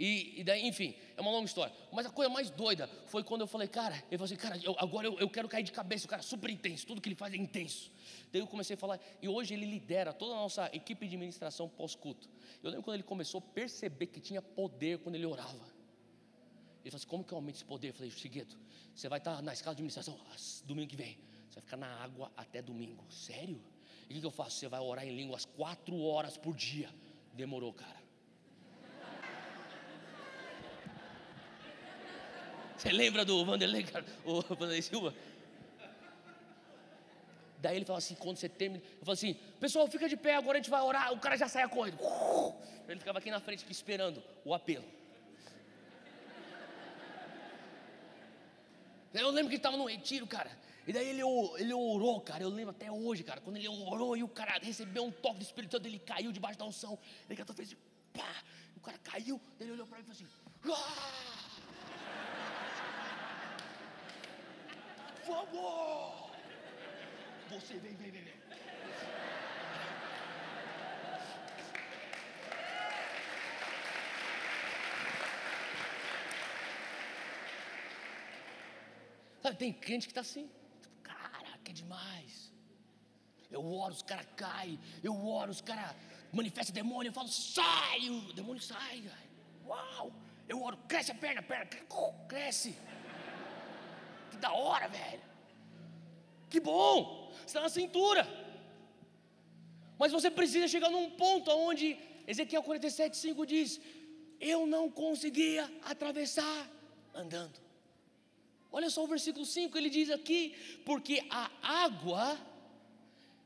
[0.05, 1.73] E, e, daí, enfim, é uma longa história.
[1.89, 4.75] Mas a coisa mais doida foi quando eu falei, cara, ele falou assim, cara, eu,
[4.77, 7.15] agora eu, eu, quero cair de cabeça, o cara é super intenso, tudo que ele
[7.15, 7.89] faz é intenso.
[8.29, 11.69] Daí eu comecei a falar, e hoje ele lidera toda a nossa equipe de administração
[11.69, 12.27] pós-culto.
[12.61, 15.71] Eu lembro quando ele começou a perceber que tinha poder quando ele orava.
[16.81, 17.91] Ele falou assim, como que eu aumento esse poder?
[17.91, 18.57] Eu falei, Chigueto,
[18.93, 20.19] você vai estar na escala de administração
[20.65, 21.17] domingo que vem.
[21.47, 23.05] Você vai ficar na água até domingo.
[23.09, 23.63] Sério?
[24.09, 24.57] E o que eu faço?
[24.57, 26.93] Você vai orar em línguas quatro horas por dia.
[27.33, 28.02] Demorou, cara.
[32.83, 33.85] Você lembra do Vanderlei,
[34.25, 35.15] o Vanderlei Silva?
[37.59, 40.57] Daí ele fala assim, quando você termina, eu falo assim, pessoal, fica de pé, agora
[40.57, 41.97] a gente vai orar, o cara já saia correndo.
[42.89, 44.83] Ele ficava aqui na frente esperando o apelo.
[49.13, 50.51] Eu lembro que ele estava no retiro, cara.
[50.85, 51.21] E daí ele,
[51.59, 52.43] ele orou, cara.
[52.43, 53.39] Eu lembro até hoje, cara.
[53.39, 56.59] Quando ele orou e o cara recebeu um toque do Espírito Santo, ele caiu debaixo
[56.59, 56.99] da unção.
[57.29, 57.77] Ele cantou, fez
[58.11, 58.43] pá.
[58.75, 60.29] O cara caiu, ele olhou para mim e falou
[60.73, 61.52] assim, ah!
[65.23, 66.31] Favor.
[67.49, 68.33] Você vem, vem, vem, vem.
[79.41, 80.49] Sabe, tem crente que está assim,
[80.81, 82.51] tipo, caraca, é demais.
[83.51, 85.95] Eu oro, os caras caem, eu oro, os caras
[86.31, 89.03] manifestam demônio, eu falo, sai, o demônio sai,
[89.65, 90.13] uau,
[90.47, 91.65] eu oro, cresce a perna, a perna,
[92.27, 92.75] cresce.
[94.43, 95.25] Da hora, velho.
[96.51, 97.31] Que bom.
[97.47, 98.23] Está na cintura.
[99.97, 103.79] Mas você precisa chegar num ponto onde Ezequiel 47, 5 diz:
[104.53, 106.69] Eu não conseguia atravessar
[107.13, 107.57] andando.
[108.69, 110.41] Olha só o versículo 5, ele diz aqui:
[110.83, 111.49] Porque a
[111.85, 112.37] água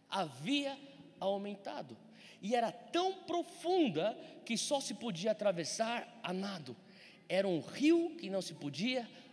[0.10, 0.76] havia
[1.20, 1.96] aumentado,
[2.42, 6.76] e era tão profunda que só se podia atravessar a nado.
[7.30, 9.27] Era um rio que não se podia atravessar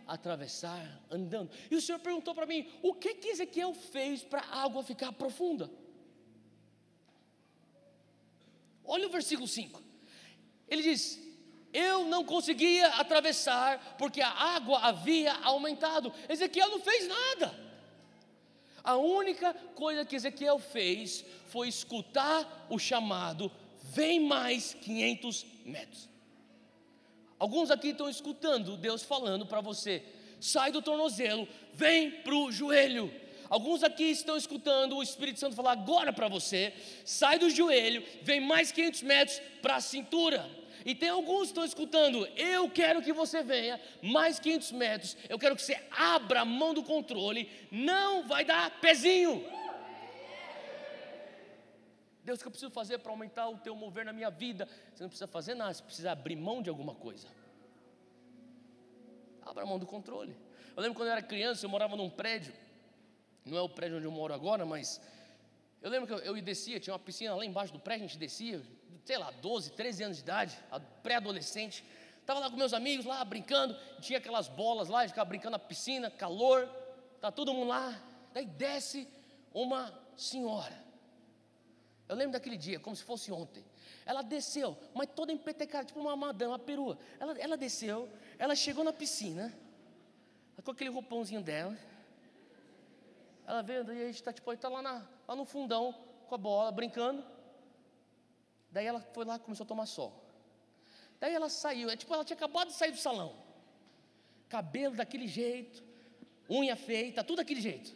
[1.09, 1.51] andando.
[1.69, 5.11] E o Senhor perguntou para mim: o que que Ezequiel fez para a água ficar
[5.11, 5.69] profunda?
[8.83, 9.81] Olha o versículo 5.
[10.67, 11.19] Ele diz:
[11.73, 16.13] Eu não conseguia atravessar porque a água havia aumentado.
[16.29, 17.65] Ezequiel não fez nada.
[18.83, 23.51] A única coisa que Ezequiel fez foi escutar o chamado:
[23.81, 26.14] vem mais 500 metros.
[27.37, 30.03] Alguns aqui estão escutando Deus falando para você:
[30.39, 33.11] sai do tornozelo, vem para o joelho.
[33.49, 36.73] Alguns aqui estão escutando o Espírito Santo falar agora para você:
[37.03, 40.49] sai do joelho, vem mais 500 metros para a cintura.
[40.85, 45.39] E tem alguns que estão escutando, eu quero que você venha mais 500 metros, eu
[45.39, 49.43] quero que você abra a mão do controle, não vai dar pezinho.
[52.25, 54.67] Deus, o que eu preciso fazer para aumentar o teu mover na minha vida?
[54.91, 57.27] Você não precisa fazer nada, você precisa abrir mão de alguma coisa.
[59.43, 60.35] Abra mão do controle.
[60.75, 62.51] Eu lembro quando eu era criança, eu morava num prédio,
[63.45, 64.99] não é o prédio onde eu moro agora, mas
[65.83, 68.17] eu lembro que eu, eu descia, tinha uma piscina lá embaixo do prédio, a gente
[68.17, 68.59] descia,
[69.03, 70.57] sei lá, 12, 13 anos de idade,
[71.03, 71.85] pré-adolescente.
[72.19, 75.51] Estava lá com meus amigos, lá brincando, tinha aquelas bolas lá, a gente ficava brincando
[75.51, 76.67] na piscina, calor,
[77.21, 78.01] tá todo mundo lá.
[78.33, 79.07] Daí desce
[79.53, 80.84] uma senhora.
[82.07, 83.65] Eu lembro daquele dia, como se fosse ontem.
[84.05, 86.97] Ela desceu, mas toda empetecada, tipo uma madame, uma perua.
[87.19, 89.51] Ela, ela desceu, ela chegou na piscina,
[90.63, 91.75] com aquele roupãozinho dela.
[93.47, 95.93] Ela veio, e a gente está tipo, tá lá, na, lá no fundão,
[96.27, 97.23] com a bola, brincando.
[98.71, 100.23] Daí ela foi lá e começou a tomar sol.
[101.19, 103.35] Daí ela saiu, é tipo, ela tinha acabado de sair do salão.
[104.47, 105.83] Cabelo daquele jeito,
[106.49, 107.95] unha feita, tudo daquele jeito.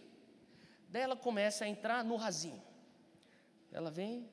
[0.89, 2.68] Daí ela começa a entrar no rasinho.
[3.71, 4.27] Ela vem.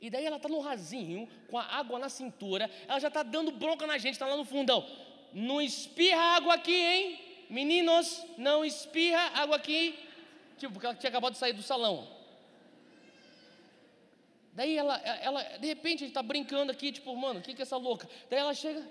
[0.00, 3.50] E daí ela está no rasinho, com a água na cintura, ela já está dando
[3.50, 4.86] bronca na gente, está lá no fundão.
[5.32, 7.20] Não espirra água aqui, hein?
[7.50, 9.98] Meninos, não espirra água aqui.
[10.58, 12.08] Tipo, porque ela tinha acabado de sair do salão.
[14.52, 17.60] Daí ela, ela de repente, a gente está brincando aqui, tipo, mano, o que, que
[17.60, 18.08] é essa louca?
[18.30, 18.82] Daí ela chega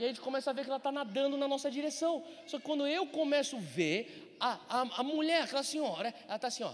[0.00, 2.24] e a gente começa a ver que ela está nadando na nossa direção.
[2.46, 6.48] Só que quando eu começo a ver, a, a, a mulher, aquela senhora, ela está
[6.48, 6.72] assim, ó.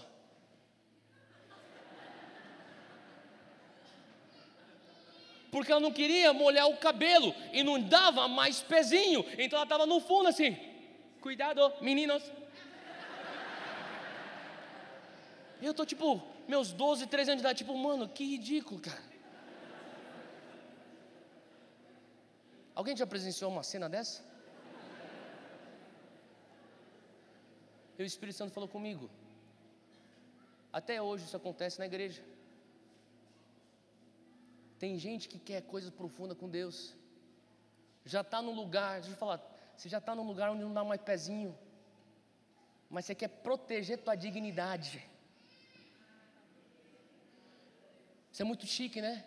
[5.50, 9.24] Porque ela não queria molhar o cabelo e não dava mais pezinho.
[9.36, 10.56] Então ela estava no fundo assim.
[11.20, 12.22] Cuidado, meninos.
[15.60, 19.15] Eu tô tipo, meus 12, 13 anos de idade, tipo, mano, que ridículo, cara.
[22.78, 24.22] Alguém já presenciou uma cena dessa?
[27.98, 29.08] E o Espírito Santo falou comigo.
[30.70, 32.22] Até hoje isso acontece na igreja.
[34.78, 36.94] Tem gente que quer coisas profundas com Deus.
[38.04, 39.40] Já está no lugar, deixa eu falar,
[39.74, 41.56] você já está num lugar onde não dá mais pezinho.
[42.90, 45.02] Mas você quer proteger tua dignidade.
[48.30, 49.24] Você é muito chique, né?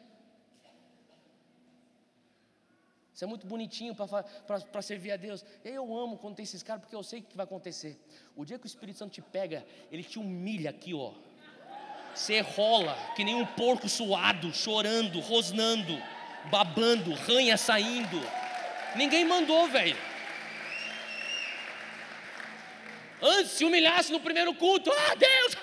[3.19, 5.43] Você é muito bonitinho para servir a Deus.
[5.61, 7.99] Eu amo quando tem esses caras, porque eu sei o que vai acontecer.
[8.33, 11.11] O dia que o Espírito Santo te pega, ele te humilha aqui, ó.
[12.15, 16.01] Você rola que nem um porco suado, chorando, rosnando,
[16.49, 18.21] babando, ranha saindo.
[18.95, 19.97] Ninguém mandou, velho.
[23.21, 25.57] Antes se humilhasse no primeiro culto, ah, Deus!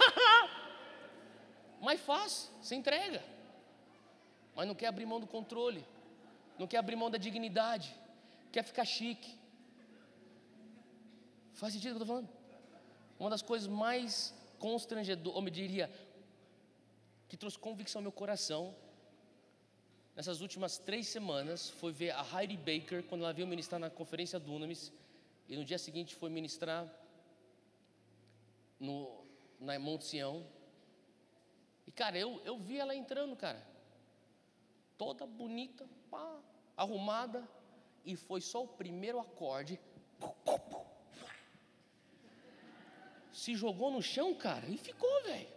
[1.80, 3.22] Mas faz, se entrega
[4.56, 5.84] mas não quer abrir mão do controle,
[6.58, 7.94] não quer abrir mão da dignidade,
[8.52, 9.38] quer ficar chique.
[11.54, 12.28] Faz sentido o que eu estou falando?
[13.18, 15.90] Uma das coisas mais constrangedoras, ou me diria,
[17.28, 18.74] que trouxe convicção ao meu coração,
[20.14, 24.38] nessas últimas três semanas, foi ver a Heidi Baker, quando ela veio ministrar na conferência
[24.38, 24.92] Dunamis,
[25.48, 26.86] e no dia seguinte foi ministrar
[28.80, 29.24] no,
[29.60, 30.46] na Monte Sião.
[31.86, 33.76] E cara, eu, eu vi ela entrando, cara
[34.98, 36.38] toda bonita, pá,
[36.76, 37.46] arrumada,
[38.04, 39.80] e foi só o primeiro acorde.
[43.32, 45.48] Se jogou no chão, cara, e ficou, velho.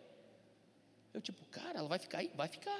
[1.13, 2.31] Eu, tipo, cara, ela vai ficar aí?
[2.35, 2.79] Vai ficar.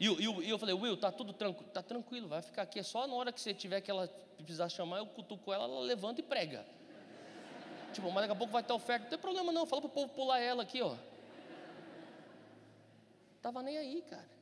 [0.00, 2.78] E, e, e eu falei, Will, tá tudo tranquilo, tá tranquilo, vai ficar aqui.
[2.78, 5.80] É só na hora que você tiver que ela precisar chamar, eu cutuco ela, ela
[5.80, 6.64] levanta e prega.
[7.92, 9.04] Tipo, mas daqui a pouco vai ter oferta.
[9.04, 10.96] Não tem problema não, fala pro povo pular ela aqui, ó.
[13.42, 14.37] Tava nem aí, cara.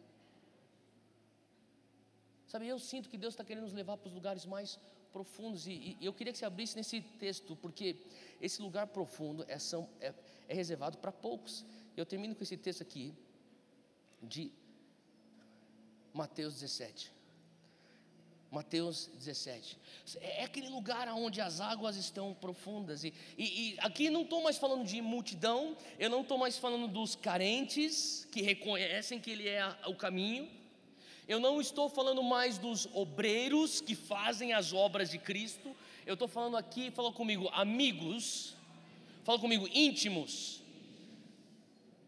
[2.47, 4.79] Sabe, eu sinto que Deus está querendo nos levar para os lugares mais
[5.13, 5.67] profundos.
[5.67, 7.97] E, e, eu queria que você abrisse nesse texto, porque
[8.41, 10.15] esse lugar profundo é, são, é,
[10.49, 11.65] é reservado para poucos.
[11.97, 13.15] Eu termino com esse texto aqui,
[14.23, 14.53] de
[16.13, 17.13] Mateus 17.
[18.51, 19.79] Mateus 17.
[20.21, 23.03] É aquele lugar onde as águas estão profundas.
[23.03, 26.87] E, e, e aqui não estou mais falando de multidão, eu não estou mais falando
[26.87, 30.49] dos carentes que reconhecem que Ele é o caminho.
[31.29, 35.75] Eu não estou falando mais dos obreiros que fazem as obras de Cristo.
[36.07, 38.55] Eu estou falando aqui, fala comigo, amigos,
[39.25, 40.63] fala comigo, íntimos.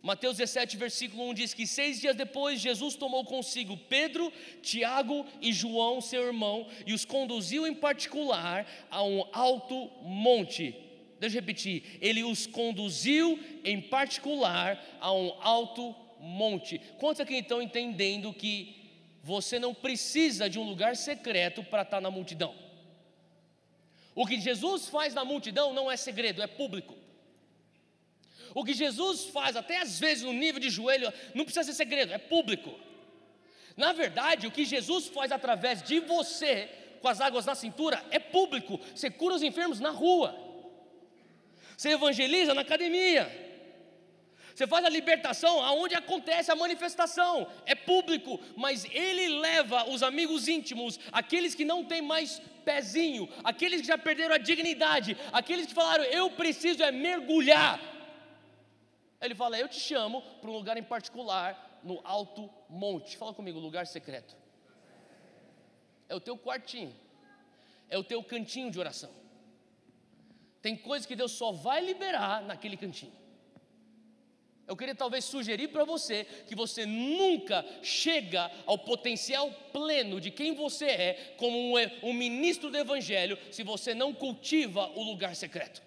[0.00, 5.52] Mateus 17, versículo 1 diz que seis dias depois Jesus tomou consigo Pedro, Tiago e
[5.52, 10.76] João, seu irmão, e os conduziu em particular a um alto monte.
[11.18, 16.80] Deixa eu repetir, ele os conduziu em particular a um alto monte.
[16.98, 18.77] Quantos aqui estão entendendo que
[19.28, 22.54] você não precisa de um lugar secreto para estar na multidão?
[24.14, 26.96] O que Jesus faz na multidão não é segredo, é público.
[28.54, 32.10] O que Jesus faz, até às vezes no nível de joelho, não precisa ser segredo,
[32.10, 32.74] é público.
[33.76, 36.66] Na verdade, o que Jesus faz através de você,
[37.02, 38.80] com as águas na cintura, é público.
[38.94, 40.34] Você cura os enfermos na rua,
[41.76, 43.30] você evangeliza na academia,
[44.58, 50.48] você faz a libertação aonde acontece a manifestação, é público, mas ele leva os amigos
[50.48, 55.74] íntimos, aqueles que não têm mais pezinho, aqueles que já perderam a dignidade, aqueles que
[55.74, 57.80] falaram, eu preciso é mergulhar
[59.20, 63.16] ele fala: Eu te chamo para um lugar em particular, no alto monte.
[63.16, 64.36] Fala comigo, lugar secreto.
[66.08, 66.94] É o teu quartinho,
[67.88, 69.10] é o teu cantinho de oração.
[70.62, 73.12] Tem coisas que Deus só vai liberar naquele cantinho.
[74.68, 80.54] Eu queria talvez sugerir para você que você nunca chega ao potencial pleno de quem
[80.54, 85.82] você é como um, um ministro do Evangelho se você não cultiva o lugar secreto.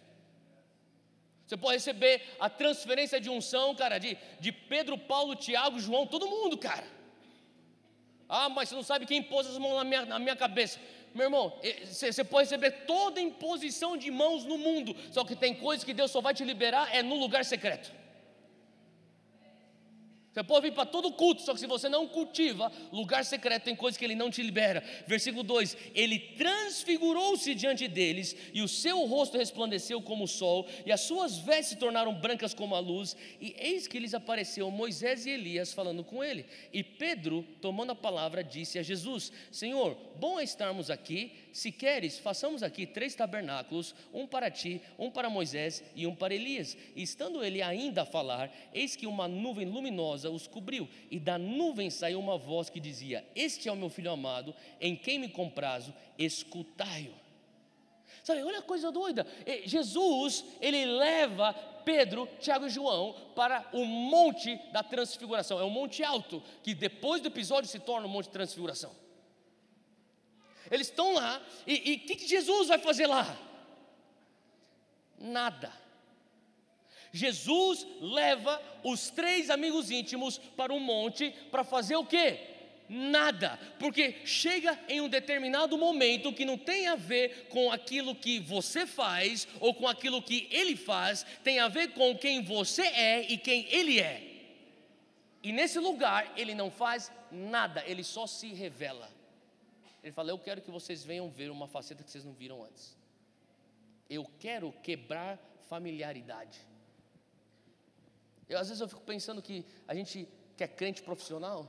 [1.46, 6.28] Você pode receber a transferência de unção, cara, de, de Pedro, Paulo, Tiago, João, todo
[6.28, 6.88] mundo, cara.
[8.28, 10.80] Ah, mas você não sabe quem pôs as mãos na minha, na minha cabeça.
[11.14, 11.54] Meu irmão,
[11.86, 16.10] você pode receber toda imposição de mãos no mundo, só que tem coisas que Deus
[16.10, 18.01] só vai te liberar é no lugar secreto.
[20.32, 23.76] Você pode vir para todo culto, só que se você não cultiva, lugar secreto tem
[23.76, 24.82] coisas que ele não te libera.
[25.06, 30.92] Versículo 2: Ele transfigurou-se diante deles, e o seu rosto resplandeceu como o sol, e
[30.92, 33.16] as suas vestes se tornaram brancas como a luz.
[33.42, 36.46] E eis que lhes apareceu Moisés e Elias falando com ele.
[36.72, 41.34] E Pedro, tomando a palavra, disse a Jesus: Senhor, bom é estarmos aqui.
[41.52, 46.34] Se queres, façamos aqui três tabernáculos: um para ti, um para Moisés e um para
[46.34, 46.78] Elias.
[46.96, 51.38] E estando ele ainda a falar, eis que uma nuvem luminosa os cobriu, e da
[51.38, 55.30] nuvem saiu uma voz que dizia: Este é o meu filho amado, em quem me
[55.30, 57.14] comprazo, escutai-o.
[58.24, 59.26] Sabe, olha a coisa doida.
[59.66, 65.60] Jesus, ele leva Pedro, Tiago e João para o monte da transfiguração.
[65.60, 68.92] É um monte alto, que depois do episódio se torna um monte de transfiguração.
[70.72, 73.38] Eles estão lá, e o que, que Jesus vai fazer lá?
[75.20, 75.72] Nada.
[77.12, 82.40] Jesus leva os três amigos íntimos para um monte para fazer o quê?
[82.88, 88.40] Nada, porque chega em um determinado momento que não tem a ver com aquilo que
[88.40, 93.26] você faz ou com aquilo que ele faz, tem a ver com quem você é
[93.30, 94.24] e quem ele é.
[95.44, 99.10] E nesse lugar ele não faz nada, ele só se revela.
[100.04, 102.98] Ele fala: Eu quero que vocês venham ver uma faceta que vocês não viram antes.
[104.10, 105.40] Eu quero quebrar
[105.70, 106.60] familiaridade.
[108.50, 110.28] Eu, às vezes eu fico pensando que a gente
[110.58, 111.60] que é crente profissional,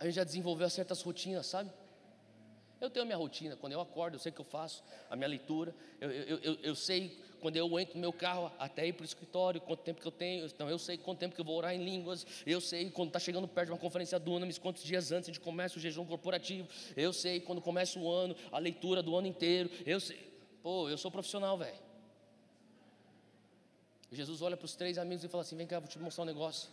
[0.00, 1.70] a gente já desenvolveu certas rotinas, sabe?
[2.80, 5.14] Eu tenho a minha rotina, quando eu acordo, eu sei o que eu faço, a
[5.14, 8.92] minha leitura, eu, eu, eu, eu sei quando eu entro no meu carro até ir
[8.92, 11.44] para o escritório, quanto tempo que eu tenho, então eu sei quanto tempo que eu
[11.44, 14.58] vou orar em línguas, eu sei quando está chegando perto de uma conferência do Unamis,
[14.58, 18.36] quantos dias antes a gente começa o jejum corporativo, eu sei quando começa o ano,
[18.52, 20.16] a leitura do ano inteiro, eu sei,
[20.62, 21.76] pô, eu sou profissional, velho.
[24.12, 26.26] Jesus olha para os três amigos e fala assim: Vem cá, vou te mostrar um
[26.26, 26.68] negócio.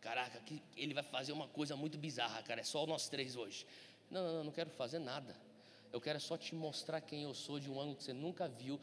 [0.00, 2.60] Caraca, que ele vai fazer uma coisa muito bizarra, cara.
[2.60, 3.64] É só nós três hoje.
[4.10, 5.36] Não, não, não, não quero fazer nada.
[5.92, 8.80] Eu quero só te mostrar quem eu sou de um ângulo que você nunca viu,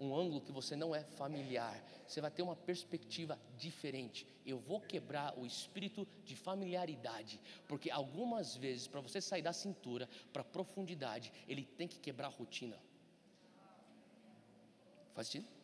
[0.00, 1.80] um ângulo que você não é familiar.
[2.08, 4.26] Você vai ter uma perspectiva diferente.
[4.44, 10.08] Eu vou quebrar o espírito de familiaridade, porque algumas vezes, para você sair da cintura
[10.32, 12.76] para profundidade, ele tem que quebrar a rotina.
[15.14, 15.60] Faz sentido?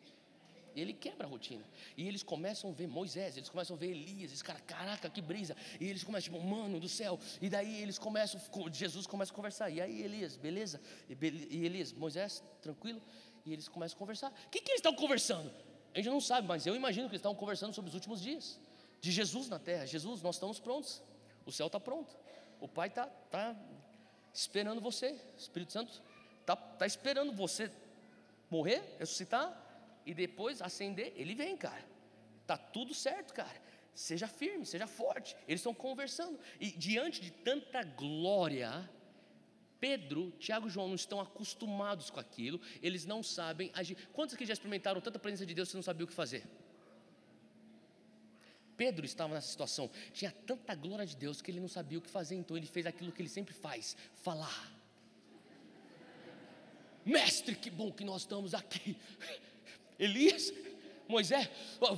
[0.76, 1.64] Ele quebra a rotina.
[1.96, 5.22] E eles começam a ver Moisés, eles começam a ver Elias, eles, cara, caraca, que
[5.22, 5.56] brisa.
[5.80, 7.18] E eles começam, tipo, mano do céu.
[7.40, 8.38] E daí eles começam,
[8.70, 9.70] Jesus começa a conversar.
[9.70, 10.78] E aí, Elias, beleza?
[11.08, 13.00] E Elias, Moisés, tranquilo?
[13.46, 14.30] E eles começam a conversar.
[14.46, 15.50] O que, que eles estão conversando?
[15.94, 18.58] A gente não sabe, mas eu imagino que eles estão conversando sobre os últimos dias.
[19.00, 19.86] De Jesus na terra.
[19.86, 21.00] Jesus, nós estamos prontos.
[21.46, 22.14] O céu está pronto.
[22.60, 23.56] O Pai está tá
[24.34, 25.12] esperando você.
[25.12, 26.02] O Espírito Santo
[26.40, 27.70] está tá esperando você
[28.50, 29.62] morrer, ressuscitar
[30.04, 31.84] e depois acender, ele vem, cara.
[32.46, 33.60] Tá tudo certo, cara.
[33.94, 35.36] Seja firme, seja forte.
[35.48, 36.38] Eles estão conversando.
[36.60, 38.88] E diante de tanta glória,
[39.80, 43.96] Pedro, Tiago e João não estão acostumados com aquilo, eles não sabem agir.
[44.12, 46.44] Quantos aqui já experimentaram tanta presença de Deus que não sabia o que fazer?
[48.76, 52.10] Pedro estava nessa situação, tinha tanta glória de Deus que ele não sabia o que
[52.10, 54.72] fazer, então ele fez aquilo que ele sempre faz: falar.
[57.04, 58.96] Mestre, que bom que nós estamos aqui.
[59.98, 60.52] Elias,
[61.08, 61.48] Moisés,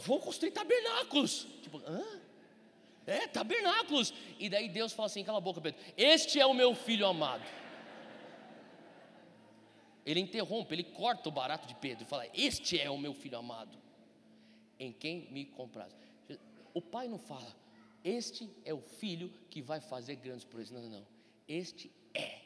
[0.05, 1.47] vou construir tabernáculos.
[1.63, 2.05] Tipo, hã?
[3.07, 4.13] É, tabernáculos.
[4.39, 5.81] E daí Deus fala assim: cala a boca, Pedro.
[5.97, 7.43] Este é o meu filho amado.
[10.09, 13.36] Ele interrompe, ele corta o barato de Pedro e fala: Este é o meu filho
[13.36, 13.76] amado,
[14.80, 15.94] em quem me compraz.
[16.72, 17.55] O pai não fala,
[18.02, 20.72] Este é o filho que vai fazer grandes proezas.
[20.72, 21.06] Não, não, não.
[21.47, 22.40] Este é.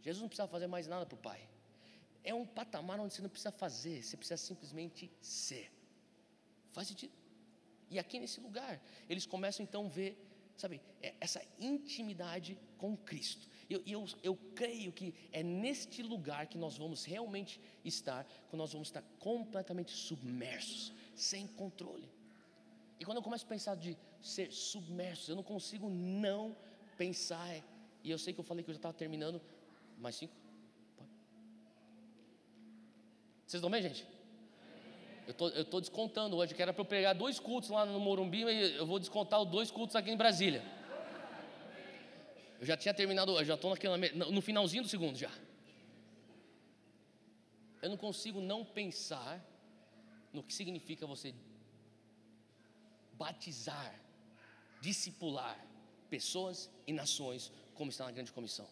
[0.00, 1.46] Jesus não precisa fazer mais nada para o pai.
[2.24, 5.70] É um patamar onde você não precisa fazer, você precisa simplesmente ser.
[6.70, 7.12] Faz sentido?
[7.90, 8.80] E aqui nesse lugar,
[9.10, 10.16] eles começam então a ver,
[10.56, 13.46] sabe, é, essa intimidade com Cristo.
[13.72, 18.60] E eu, eu, eu creio que é neste lugar que nós vamos realmente estar, quando
[18.60, 22.08] nós vamos estar completamente submersos, sem controle.
[23.00, 26.54] E quando eu começo a pensar de ser submersos, eu não consigo não
[26.98, 27.48] pensar.
[28.04, 29.40] E eu sei que eu falei que eu já estava terminando.
[29.98, 30.34] Mais cinco?
[33.46, 34.06] Vocês estão bem, gente?
[35.26, 37.98] Eu tô, estou tô descontando hoje, que era para eu pegar dois cultos lá no
[37.98, 40.62] Morumbi, mas eu vou descontar os dois cultos aqui em Brasília.
[42.62, 43.74] Eu já tinha terminado, eu já estou
[44.30, 45.32] no finalzinho do segundo já.
[47.82, 49.44] Eu não consigo não pensar
[50.32, 51.34] no que significa você
[53.14, 54.00] batizar,
[54.80, 55.58] discipular
[56.08, 58.68] pessoas e nações, como está na grande comissão.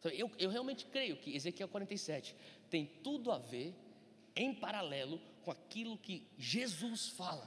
[0.00, 2.34] Então, eu, eu realmente creio que Ezequiel 47
[2.70, 3.74] tem tudo a ver
[4.34, 7.46] em paralelo com aquilo que Jesus fala.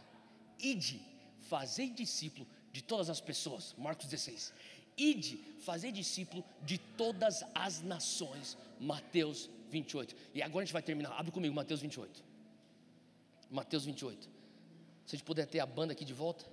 [0.60, 1.02] Ide,
[1.40, 3.74] fazei discípulo de todas as pessoas.
[3.80, 4.54] Marcos 16.
[4.98, 8.58] Ide, fazei discípulo de todas as nações.
[8.80, 10.16] Mateus 28.
[10.34, 11.12] E agora a gente vai terminar.
[11.12, 12.24] Abre comigo, Mateus 28.
[13.50, 14.30] Mateus 28.
[15.06, 16.46] Se a gente puder ter a banda aqui de volta.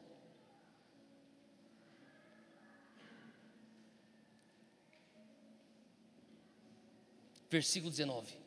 [7.50, 8.42] Versículo 19.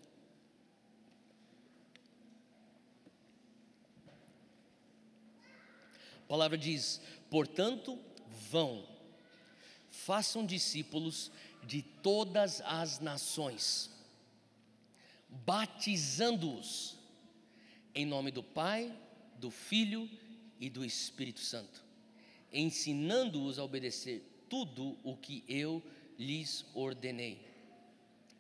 [6.26, 7.00] A palavra diz:
[7.30, 8.00] portanto,
[8.50, 8.84] vão,
[10.04, 11.32] façam discípulos
[11.64, 13.90] de todas as nações,
[15.30, 16.98] batizando-os
[17.94, 18.94] em nome do Pai,
[19.40, 20.10] do Filho
[20.60, 21.84] e do Espírito Santo,
[22.52, 25.82] ensinando-os a obedecer tudo o que eu
[26.20, 27.42] lhes ordenei.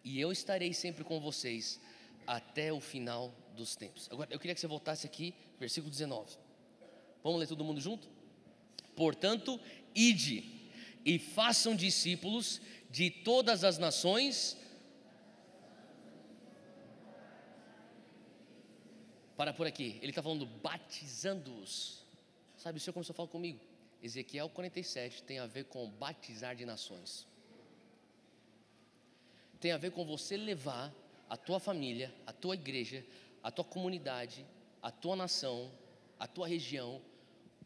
[0.04, 1.80] E eu estarei sempre com vocês
[2.28, 4.08] até o final dos tempos.
[4.12, 6.38] Agora, eu queria que você voltasse aqui, versículo 19.
[7.24, 8.08] Vamos ler todo mundo junto?
[8.96, 9.60] Portanto,
[9.96, 10.55] ide
[11.06, 12.60] e façam discípulos
[12.90, 14.58] de todas as nações.
[19.38, 22.04] Para por aqui, ele está falando batizando-os.
[22.58, 23.60] Sabe, o Senhor começou a falar comigo.
[24.02, 27.28] Ezequiel 47 tem a ver com batizar de nações.
[29.60, 30.94] Tem a ver com você levar
[31.30, 33.06] a tua família, a tua igreja,
[33.44, 34.46] a tua comunidade,
[34.82, 35.72] a tua nação,
[36.20, 37.02] a tua região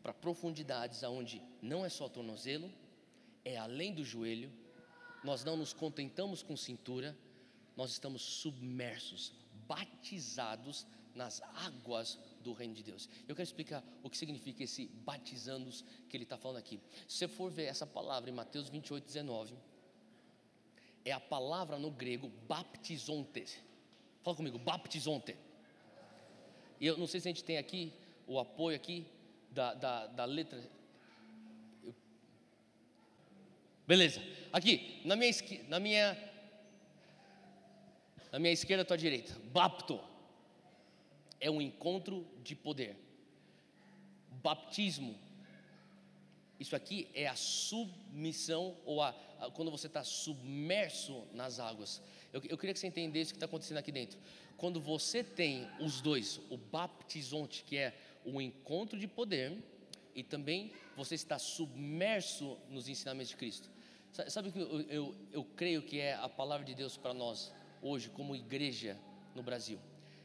[0.02, 2.72] para profundidades aonde não é só tornozelo,
[3.44, 4.52] é além do joelho.
[5.24, 7.18] Nós não nos contentamos com cintura,
[7.76, 9.34] nós estamos submersos,
[9.68, 13.10] batizados nas águas do reino de Deus.
[13.28, 16.80] Eu quero explicar o que significa esse batizando-os que ele está falando aqui.
[17.08, 19.56] Se você for ver essa palavra em Mateus 28, 19,
[21.04, 23.46] é a palavra no grego baptizonte.
[24.22, 25.36] Fala comigo, baptizonte.
[26.80, 27.92] E eu não sei se a gente tem aqui
[28.28, 29.06] o apoio aqui,
[29.52, 30.62] da, da, da letra.
[33.90, 34.22] Beleza.
[34.54, 35.32] Aqui, na minha,
[35.68, 36.32] na minha,
[38.32, 39.36] na minha esquerda, tua direita.
[39.52, 40.00] Bapto
[41.40, 42.96] é um encontro de poder.
[44.44, 45.18] Baptismo.
[46.60, 49.10] Isso aqui é a submissão ou a,
[49.40, 52.00] a quando você está submerso nas águas.
[52.32, 54.20] Eu, eu, queria que você entendesse o que está acontecendo aqui dentro.
[54.56, 59.58] Quando você tem os dois, o baptizonte, que é o encontro de poder
[60.14, 63.79] e também você está submerso nos ensinamentos de Cristo.
[64.12, 67.54] Sabe o que eu, eu, eu creio que é a palavra de Deus para nós
[67.82, 68.98] hoje, como igreja
[69.36, 69.80] no Brasil?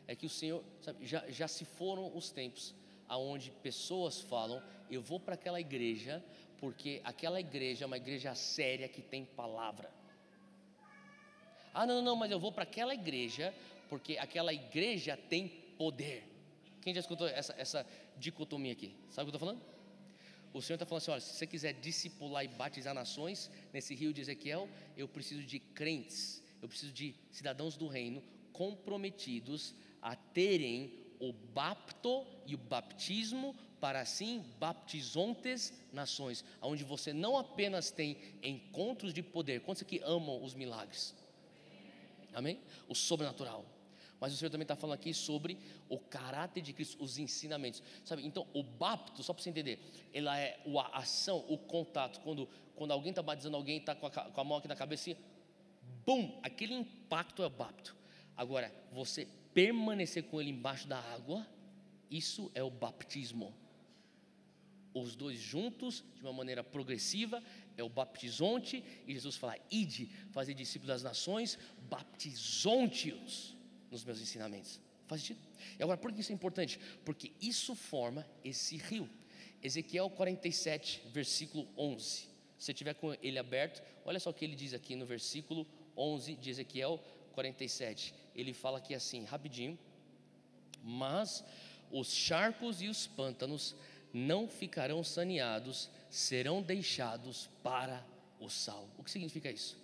[0.06, 2.74] É que o Senhor, sabe, já, já se foram os tempos
[3.08, 6.24] aonde pessoas falam, eu vou para aquela igreja
[6.58, 9.90] porque aquela igreja é uma igreja séria que tem palavra.
[11.72, 13.54] Ah, não, não, mas eu vou para aquela igreja
[13.88, 16.24] porque aquela igreja tem poder.
[16.80, 17.86] Quem já escutou essa, essa
[18.16, 18.94] dicotomia aqui?
[19.10, 19.73] Sabe o que eu estou falando?
[20.54, 24.14] O Senhor está falando assim: olha, se você quiser discipular e batizar nações nesse rio
[24.14, 28.22] de Ezequiel, eu preciso de crentes, eu preciso de cidadãos do reino
[28.52, 37.36] comprometidos a terem o bapto e o baptismo para assim baptizontes nações, onde você não
[37.36, 41.14] apenas tem encontros de poder, quantos aqui amam os milagres?
[42.32, 42.60] Amém?
[42.88, 43.73] O sobrenatural.
[44.20, 45.58] Mas o Senhor também está falando aqui sobre
[45.88, 47.82] o caráter de Cristo, os ensinamentos.
[48.04, 48.24] Sabe?
[48.24, 49.78] Então, o bapto, só para você entender,
[50.12, 50.60] ela é
[50.92, 52.20] a ação, o contato.
[52.20, 55.16] Quando, quando alguém está batizando alguém, está com, com, a mão aqui na cabeça,
[56.06, 57.94] bum, aquele impacto é o bapto.
[58.36, 61.46] Agora, você permanecer com ele embaixo da água,
[62.10, 63.54] isso é o baptismo.
[64.92, 67.42] Os dois juntos, de uma maneira progressiva,
[67.76, 71.58] é o baptizonte, e Jesus fala: ide, fazer discípulos das nações,
[71.90, 73.54] baptizonte-os
[73.94, 74.80] nos meus ensinamentos.
[75.06, 75.40] Faz sentido?
[75.78, 76.80] E agora, por que isso é importante?
[77.04, 79.08] Porque isso forma esse rio.
[79.62, 82.04] Ezequiel 47, versículo 11.
[82.04, 85.66] Se você tiver com ele aberto, olha só o que ele diz aqui no versículo
[85.96, 87.00] 11 de Ezequiel
[87.32, 88.14] 47.
[88.34, 89.78] Ele fala aqui assim, rapidinho.
[90.82, 91.44] Mas
[91.90, 93.74] os charcos e os pântanos
[94.12, 98.04] não ficarão saneados, serão deixados para
[98.40, 98.88] o sal.
[98.98, 99.78] O que significa isso?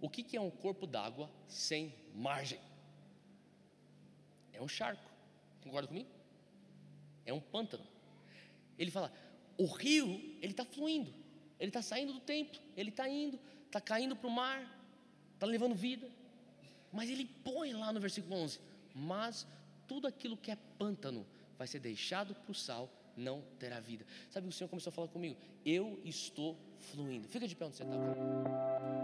[0.00, 2.58] O que é um corpo d'água sem margem?
[4.60, 5.02] É um charco.
[5.62, 6.08] Concorda comigo?
[7.24, 7.84] É um pântano.
[8.78, 9.10] Ele fala:
[9.56, 11.12] o rio, ele está fluindo,
[11.58, 14.60] ele está saindo do templo, ele está indo, está caindo para o mar,
[15.34, 16.08] está levando vida.
[16.92, 18.60] Mas ele põe lá no versículo 11:
[18.94, 19.46] Mas
[19.88, 21.26] tudo aquilo que é pântano
[21.56, 24.04] vai ser deixado para o sal, não terá vida.
[24.28, 25.36] Sabe o Senhor começou a falar comigo?
[25.64, 27.28] Eu estou fluindo.
[27.28, 28.99] Fica de pé onde você está.